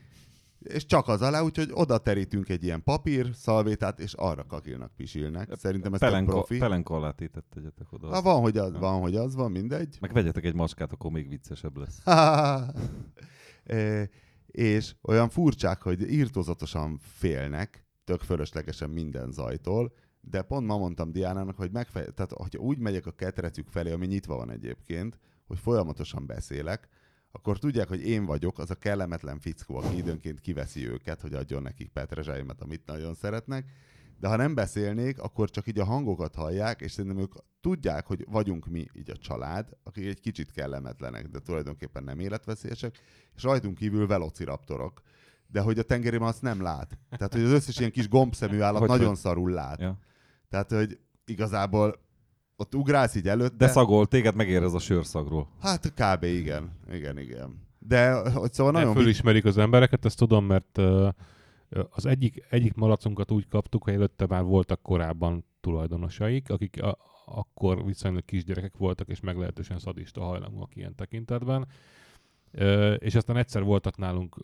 [0.58, 5.48] és csak az alá, úgyhogy oda terítünk egy ilyen papír, szalvétát, és arra kakilnak, pisilnek.
[5.56, 6.58] Szerintem ez tök Pelenka, profi.
[6.58, 8.08] pelenka alá tétet tegyetek oda.
[8.08, 9.96] Ha van, hogy az, van, hogy az van, mindegy.
[10.00, 12.00] Meg vegyetek egy macskát, akkor még viccesebb lesz.
[13.64, 14.08] e,
[14.46, 21.56] és olyan furcsák, hogy írtózatosan félnek, tök fölöslegesen minden zajtól, de pont ma mondtam Diánának,
[21.56, 22.06] hogy megfej...
[22.14, 26.88] tehát, hogyha úgy megyek a ketrecük felé, ami nyitva van egyébként, hogy folyamatosan beszélek,
[27.38, 31.62] akkor tudják, hogy én vagyok az a kellemetlen fickó, aki időnként kiveszi őket, hogy adjon
[31.62, 33.70] nekik petrezselymet, amit nagyon szeretnek,
[34.20, 38.24] de ha nem beszélnék, akkor csak így a hangokat hallják, és szerintem ők tudják, hogy
[38.30, 42.98] vagyunk mi így a család, akik egy kicsit kellemetlenek, de tulajdonképpen nem életveszélyesek,
[43.36, 45.02] és rajtunk kívül velociraptorok.
[45.46, 46.98] De hogy a tengeri malac nem lát.
[47.10, 49.80] Tehát, hogy az összes ilyen kis gombszemű állat Hogy- nagyon hogy- szarul lát.
[49.80, 49.98] Ja.
[50.48, 52.00] Tehát, hogy igazából
[52.60, 53.56] ott ugrálsz így előtte.
[53.56, 55.48] De szagol, téged megérez a sörszagról.
[55.60, 56.22] Hát kb.
[56.22, 56.70] igen.
[56.92, 57.66] Igen, igen.
[57.78, 58.96] De hogy szóval Nem nagyon...
[58.96, 60.80] fölismerik az embereket, ezt tudom, mert
[61.90, 67.84] az egyik, egyik malacunkat úgy kaptuk, hogy előtte már voltak korábban tulajdonosaik, akik a, akkor
[67.84, 71.66] viszonylag kisgyerekek voltak, és meglehetősen szadista hajlamúak ilyen tekintetben.
[72.98, 74.36] És aztán egyszer voltak nálunk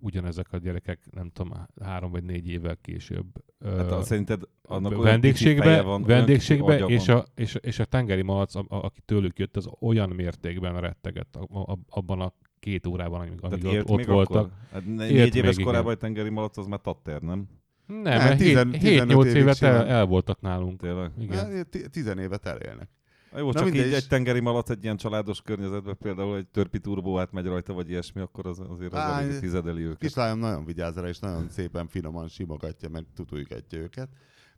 [0.00, 3.26] ugyanezek a gyerekek, nem tudom, három vagy négy évvel később.
[3.64, 7.16] Hát a, szerinted annak olyan kicsi vendégségbe, feje van, olyan vendégségbe és, van.
[7.16, 11.36] a, és, és a tengeri malac, a, a, aki tőlük jött, az olyan mértékben rettegett
[11.36, 14.36] a, a, abban a két órában, amíg, Tehát amíg ott, ott még voltak.
[14.36, 14.50] Akkor?
[14.72, 17.48] Hát né- Élt négy éves még, korában egy tengeri malac, az már tatter, nem?
[17.86, 20.80] Nem, Nem, mert tizen- 7-8 15 évig évet el, el voltak nálunk.
[20.80, 21.10] Tényleg?
[21.18, 21.36] Igen.
[21.36, 22.88] Hát, ti- Tizen évet elélnek.
[23.32, 23.86] Na Jó, Na csak mindegy.
[23.86, 27.90] így egy tengeri malac egy ilyen családos környezetben, például egy törpi turbó átmegy rajta, vagy
[27.90, 29.98] ilyesmi, akkor az, azért az Á, elég tizedeli őket.
[29.98, 34.08] Kislányom nagyon vigyáz rá, és nagyon szépen finoman simogatja, meg tutujgatja őket.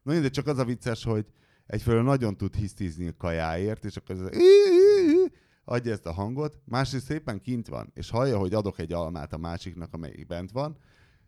[0.03, 1.27] Na mindegy, csak az a vicces, hogy
[1.67, 4.39] egyfelől nagyon tud hisztizni a kajáért, és akkor ez
[5.65, 9.39] adja ezt a hangot, másrészt szépen kint van, és hallja, hogy adok egy almát a
[9.39, 10.77] másiknak, amelyik bent van,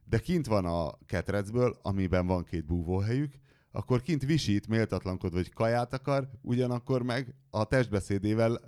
[0.05, 3.32] de kint van a ketrecből, amiben van két búvóhelyük,
[3.72, 8.60] akkor kint visít, méltatlankodva, hogy kaját akar, ugyanakkor meg a testbeszédével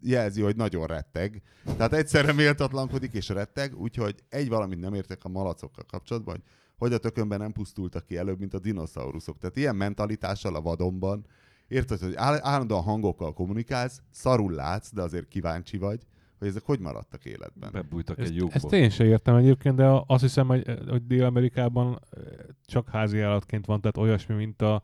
[0.00, 1.42] jelzi, hogy nagyon retteg.
[1.76, 6.42] Tehát egyszerre méltatlankodik és retteg, úgyhogy egy valamit nem értek a malacokkal kapcsolatban, hogy
[6.76, 9.38] hogy a tökönben nem pusztultak ki előbb, mint a dinoszauruszok.
[9.38, 11.26] Tehát ilyen mentalitással a vadonban,
[11.68, 16.06] érted, hogy áll- állandóan hangokkal kommunikálsz, szarul látsz, de azért kíváncsi vagy,
[16.38, 17.72] hogy ezek hogy maradtak életben.
[17.72, 18.54] Bebújtak Ezt, egy lyukba.
[18.54, 22.22] ezt én se értem egyébként, de azt hiszem, hogy, hogy Dél-Amerikában eh,
[22.66, 24.82] csak házi állatként van, tehát olyasmi, mint a,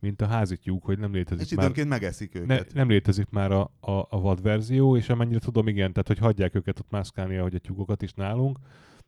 [0.00, 2.74] mint a házi tyúk, hogy nem létezik És már időnként megeszik ne, őket.
[2.74, 6.54] nem létezik már a, a, a vad verzió, és amennyire tudom, igen, tehát hogy hagyják
[6.54, 8.58] őket ott mászkálni, ahogy a tyúkokat is nálunk,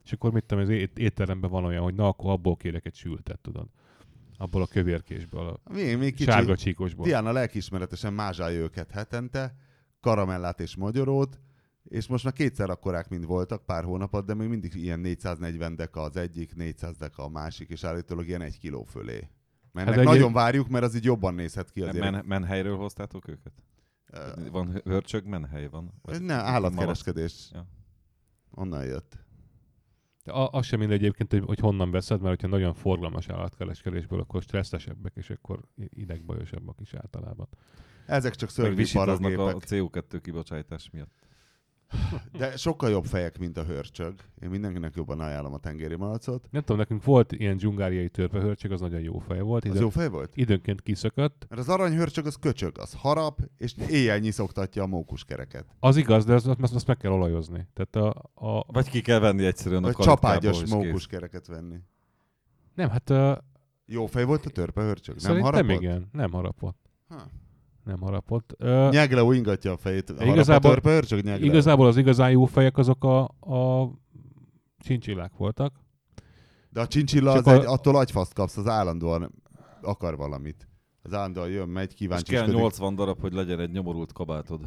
[0.04, 2.94] és akkor mit tudom, az ét, étteremben van olyan, hogy na, akkor abból kérek egy
[2.94, 3.66] sültet, tudod.
[4.36, 6.30] abból a kövérkésből, a Még, még kicsi.
[6.30, 7.06] sárga csíkosból.
[7.06, 9.54] Diana lelkismeretesen mázsálja őket hetente,
[10.00, 11.40] karamellát és magyarót,
[11.84, 16.00] és most már kétszer akkorák, mint voltak pár hónapot, de még mindig ilyen 440 deka
[16.02, 19.28] az egyik, 400 deka a másik, és állítólag ilyen egy kiló fölé.
[19.72, 22.10] Mert Hát hát egy- nagyon várjuk, mert az így jobban nézhet ki azért.
[22.10, 23.52] Men, menhelyről hoztátok őket?
[24.12, 25.92] Ö, Van hörcsög, menhely van?
[26.02, 27.48] Vagy ne, állatkereskedés.
[27.52, 27.66] Ja.
[28.50, 29.18] Onnan jött.
[30.24, 34.20] De a- az sem mindegy egyébként, hogy, hogy honnan veszed, mert hogyha nagyon forgalmas állatkereskedésből,
[34.20, 37.48] akkor stresszesebbek, és akkor idegbajosabbak is általában.
[38.06, 39.68] Ezek csak szörnyű visítoznak a paragépek.
[39.68, 41.12] CO2 kibocsátás miatt.
[42.38, 44.14] De sokkal jobb fejek, mint a hörcsög.
[44.42, 46.48] Én mindenkinek jobban ajánlom a tengeri malacot.
[46.50, 49.64] Nem tudom, nekünk volt ilyen dzsungáriai törpehörcsög, az nagyon jó fej volt.
[49.64, 50.32] Az Idő, jó fej volt?
[50.34, 51.46] időnként kiszökött.
[51.48, 55.64] Mert az aranyhörcsög az köcsög, az harap, és éjjel nyiszoktatja a mókuskereket.
[55.80, 57.68] Az igaz, de azt, azt, azt meg kell olajozni.
[57.74, 61.76] Tehát a, a, Vagy ki kell venni egyszerűen a Vagy kalitkából, csapágyas mókuskereket venni.
[62.74, 63.36] nem, hát uh,
[63.86, 65.16] Jó fej volt a törpehörcsög?
[65.20, 65.80] Nem harapott?
[65.80, 66.78] igen, nem harapott.
[67.08, 67.26] Ha.
[67.84, 68.56] Nem harapott.
[68.58, 70.10] Uh, Nyegleó ingatja a fejét.
[70.20, 71.22] Igazából- a törpehörcsög?
[71.24, 71.48] Nyegleó.
[71.50, 73.90] igazából az igazán jó fejek azok a, a
[74.78, 75.74] csincsillák voltak.
[76.70, 79.32] De a csincsilla Csak az a- egy, attól agyfaszt kapsz, az állandóan
[79.82, 80.68] akar valamit.
[81.02, 82.32] Az állandóan jön, megy, És kíváncsi.
[82.32, 84.60] kell 80 darab, hogy legyen egy nyomorult kabátod.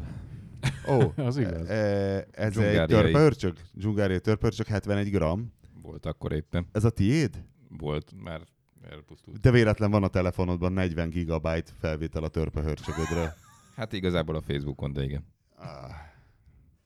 [0.89, 1.68] Ó, Az igaz.
[1.70, 3.57] e, ez egy törpehörcsög?
[3.74, 5.53] Dzsungáriai törpehörcsög 71 gram.
[5.82, 6.66] Volt akkor éppen.
[6.72, 7.43] Ez a tiéd?
[7.78, 8.41] Volt, már
[8.89, 9.39] elpusztult.
[9.39, 13.34] De véletlen van a telefonodban 40 gigabyte felvétel a törpehörcsögödről.
[13.75, 15.25] Hát igazából a Facebookon, de igen.
[15.55, 15.67] Ah.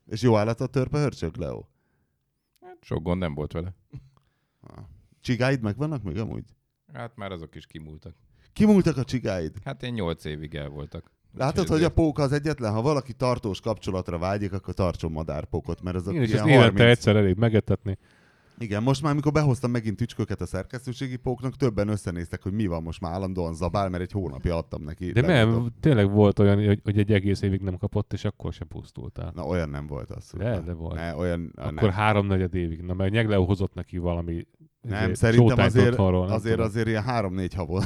[0.05, 1.63] És jó állat a törpehörcsög, Leo?
[2.61, 3.75] Hát sok gond nem volt vele.
[4.61, 4.83] Ah.
[5.21, 6.45] Csigáid megvannak még amúgy?
[6.93, 8.15] Hát már azok is kimúltak.
[8.53, 9.51] Kimúltak a csigáid?
[9.63, 11.11] Hát én 8 évig el voltak.
[11.33, 12.73] Látod, hogy a póka az egyetlen?
[12.73, 16.83] Ha valaki tartós kapcsolatra vágyik, akkor tartson madárpókot, mert azok Igen, és ilyen ezt évente
[16.83, 16.97] 30...
[16.97, 17.97] egyszer elég megetetni.
[18.59, 22.83] Igen, most már, amikor behoztam megint tücsköket a szerkesztőségi póknak, többen összenéztek, hogy mi van
[22.83, 25.11] most már állandóan zabál, mert egy hónapja adtam neki.
[25.11, 28.67] De nem, tényleg volt olyan, hogy, hogy egy egész évig nem kapott, és akkor sem
[28.67, 29.31] pusztult el.
[29.35, 30.31] Na, olyan nem volt az.
[30.37, 30.95] De, de volt.
[30.95, 31.91] Ne, olyan, Akkor nem.
[31.91, 32.81] háromnegyed évig.
[32.81, 34.47] Na, mert Nyegleó hozott neki valami
[34.81, 36.69] Nem, izé, szerintem azért, otthonról, nem azért, tudom.
[36.69, 37.83] azért ilyen három-négy havon.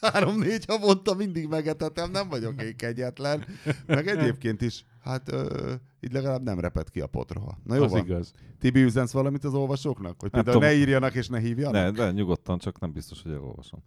[0.00, 3.44] Három-négy havonta mindig megetetem, nem vagyok én kegyetlen.
[3.86, 7.58] Meg egyébként is, hát ö, így legalább nem repet ki a potroha.
[7.64, 8.04] Na jó az van.
[8.04, 8.32] igaz.
[8.58, 10.20] Tibi üzensz valamit az olvasóknak?
[10.20, 11.72] Hogy például ne írjanak és ne hívjanak?
[11.72, 13.82] Ne, de nyugodtan, csak nem biztos, hogy elolvasom.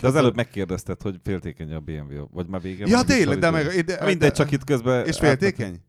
[0.00, 3.64] De az előbb megkérdezted, hogy féltékeny a BMW, vagy már vége Ja tényleg, de meg...
[3.66, 5.06] De, Mindegy, de- csak itt közben...
[5.06, 5.80] És féltékeny?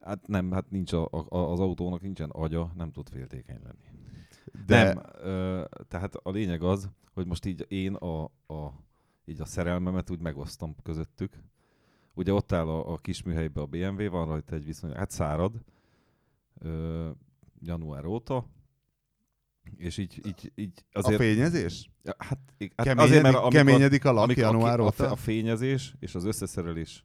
[0.00, 3.98] Hát nem, hát nincs a, a, az autónak nincsen agya, nem tud féltékeny lenni.
[4.66, 8.84] De Nem, ö, tehát a lényeg az, hogy most így én a, a,
[9.24, 11.32] így a szerelmemet úgy megosztom közöttük.
[12.14, 15.54] Ugye ott áll a, a kis műhelyben a BMW, van rajta egy viszonylag, hát szárad,
[16.58, 17.10] ö,
[17.60, 18.46] január óta,
[19.76, 21.20] és így, így, így a azért...
[21.20, 21.90] fényezés?
[22.02, 25.10] Ja, hát, hát Keményedik, azért, mert amikor, keményedik a amikor január a, a, óta?
[25.10, 27.04] a fényezés és az összeszerelés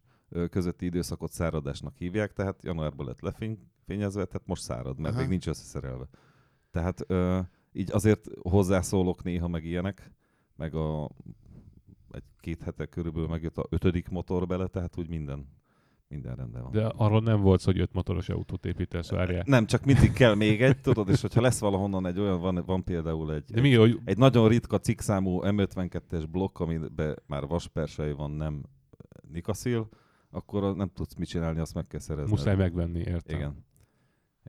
[0.50, 5.22] közötti időszakot száradásnak hívják, tehát januárban lett lefényezve, tehát most szárad, mert Aha.
[5.22, 6.08] még nincs összeszerelve.
[6.72, 7.40] Tehát ö,
[7.72, 10.12] így azért hozzászólok néha meg ilyenek,
[10.56, 11.10] meg a
[12.12, 15.48] egy két hete körülbelül megjött a ötödik motor bele, tehát úgy minden,
[16.08, 16.72] minden rendben van.
[16.72, 19.44] De arról nem volt hogy öt motoros autót építesz, várjál.
[19.46, 22.84] Nem, csak mindig kell még egy, tudod, és hogyha lesz valahonnan egy olyan, van, van
[22.84, 28.32] például egy, De mi, hogy egy nagyon ritka cikkszámú M52-es blokk, amiben már vaspersely van,
[28.32, 28.64] nem
[29.32, 29.90] nikaszil,
[30.30, 32.32] akkor nem tudsz mit csinálni, azt meg kell szerezni.
[32.32, 33.38] muszáj megvenni, értem.
[33.38, 33.66] Igen.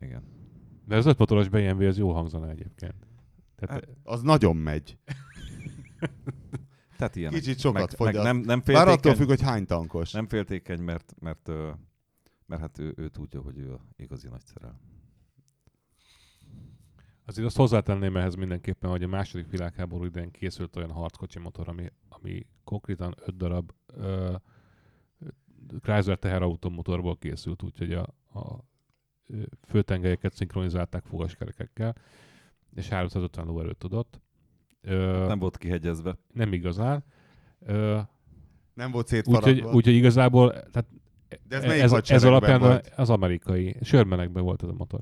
[0.01, 0.42] Igen.
[0.85, 3.07] De az öt motoros BMW az jó hangzana egyébként.
[3.57, 4.99] Tehát, Hát, Az nagyon megy.
[6.97, 7.39] Tehát ilyenek.
[7.41, 8.25] Kicsit sokat meg, fogyaszt.
[8.25, 10.13] meg nem, nem Bár attól féltékeny, függ, hogy hány tankos.
[10.13, 11.71] nem féltékeny, mert, mert, ö,
[12.47, 14.81] mert hát ő, ő tudja, hogy ő a igazi nagy szerel.
[17.25, 21.87] Azért azt hozzátenném ehhez mindenképpen, hogy a második világháború idején készült olyan harckocsi motor, ami,
[22.09, 24.35] ami konkrétan öt darab ö,
[25.81, 28.03] Chrysler teherautomotorból készült, úgyhogy a,
[28.35, 28.65] a
[29.69, 31.97] főtengelyeket szinkronizálták fogaskerekekkel,
[32.75, 34.21] és 350 lóerőt tudott.
[34.83, 36.19] Ö, Nem volt kihegyezve.
[36.33, 37.05] nem igazán.
[37.67, 37.99] Ö,
[38.75, 39.73] Nem volt úgyhogy, szétfaragva.
[39.73, 40.87] úgyhogy igazából tehát
[41.49, 42.93] De ez melyik ez, ez alapján volt?
[42.97, 43.77] az amerikai.
[43.83, 45.01] Sörmenekben volt ez a motor.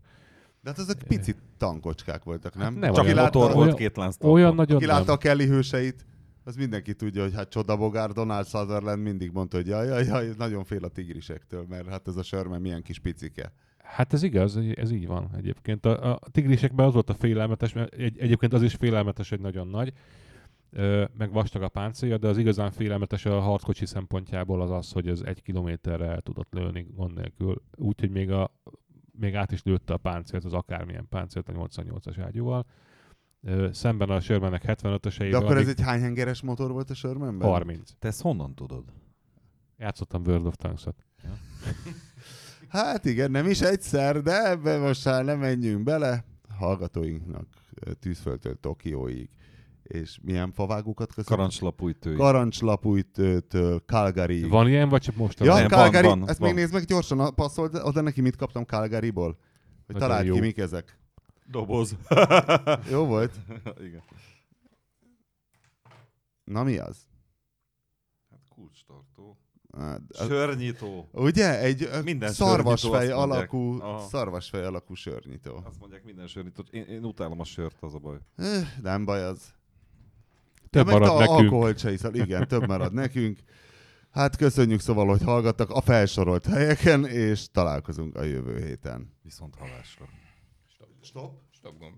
[0.62, 2.62] De hát ezek pici tankocskák voltak, nem?
[2.62, 3.14] Hát nem Csak olyan.
[3.16, 6.06] ki Motor látta, volt, olyan- két lánc Olyan nagyon ki látta a Kelly hőseit,
[6.44, 10.64] az mindenki tudja, hogy hát csodabogár Donald Sutherland mindig mondta, hogy jaj, jaj, jaj, nagyon
[10.64, 13.52] fél a tigrisektől, mert hát ez a Sherman milyen kis picike.
[13.82, 15.86] Hát ez igaz, ez így van egyébként.
[15.86, 19.68] A, a tigrisekben az volt a félelmetes, mert egy, egyébként az is félelmetes, hogy nagyon
[19.68, 19.92] nagy,
[20.70, 25.08] ö, meg vastag a páncélja, de az igazán félelmetes a harckocsi szempontjából az az, hogy
[25.08, 28.54] ez egy kilométerre el tudott lőni gond nélkül, úgyhogy még, a,
[29.12, 32.66] még át is lőtte a páncélt, az akármilyen páncélt a 88-as ágyúval.
[33.42, 35.28] Ö, szemben a Shermannek 75-öseivel.
[35.30, 37.48] De akkor ez egy hány hengeres motor volt a Shermanben?
[37.48, 37.90] 30.
[37.98, 38.84] Te ezt honnan tudod?
[39.78, 41.04] Játszottam World of Tanks-ot.
[42.70, 46.24] Hát igen, nem is egyszer, de ebbe most már nem menjünk bele.
[46.58, 47.46] Hallgatóinknak
[48.00, 49.28] tűzföldtől Tokióig.
[49.82, 51.36] És milyen favágókat köszönjük?
[51.36, 52.14] Karancslapújtő.
[52.14, 54.42] Karancslapújtől Calgary.
[54.48, 55.40] Van ilyen, vagy csak most?
[55.40, 56.48] Ja, Nem, van, Calgary, van, ezt van.
[56.48, 59.38] még nézd meg gyorsan, passzold oda neki, mit kaptam Calgaryból.
[59.86, 60.34] Hogy Nagyon találd jó.
[60.34, 60.98] ki, mik ezek.
[61.46, 61.96] Doboz.
[62.90, 63.34] Jó volt?
[63.86, 64.02] Igen.
[66.44, 67.06] Na mi az?
[68.30, 69.38] Hát kulcstartó.
[69.78, 71.08] Hát, Sörnyitó.
[71.12, 71.60] Ugye?
[71.60, 75.62] Egy Minden szarvasfej alakú, szarvasfej alakú sörnyitó.
[75.64, 76.64] Azt mondják minden sörnyitó.
[76.70, 78.16] Én, én utálom a sört, az a baj.
[78.36, 79.54] Eh, Nem baj az.
[80.70, 81.38] Több Ja, marad nekünk.
[81.38, 82.14] alkoholt se iszol.
[82.14, 83.38] Igen, több marad nekünk.
[84.10, 89.12] Hát köszönjük szóval, hogy hallgattak a felsorolt helyeken, és találkozunk a jövő héten.
[89.22, 90.08] Viszont halásra.
[91.02, 91.32] Stop.
[91.50, 91.94] Stop gomb.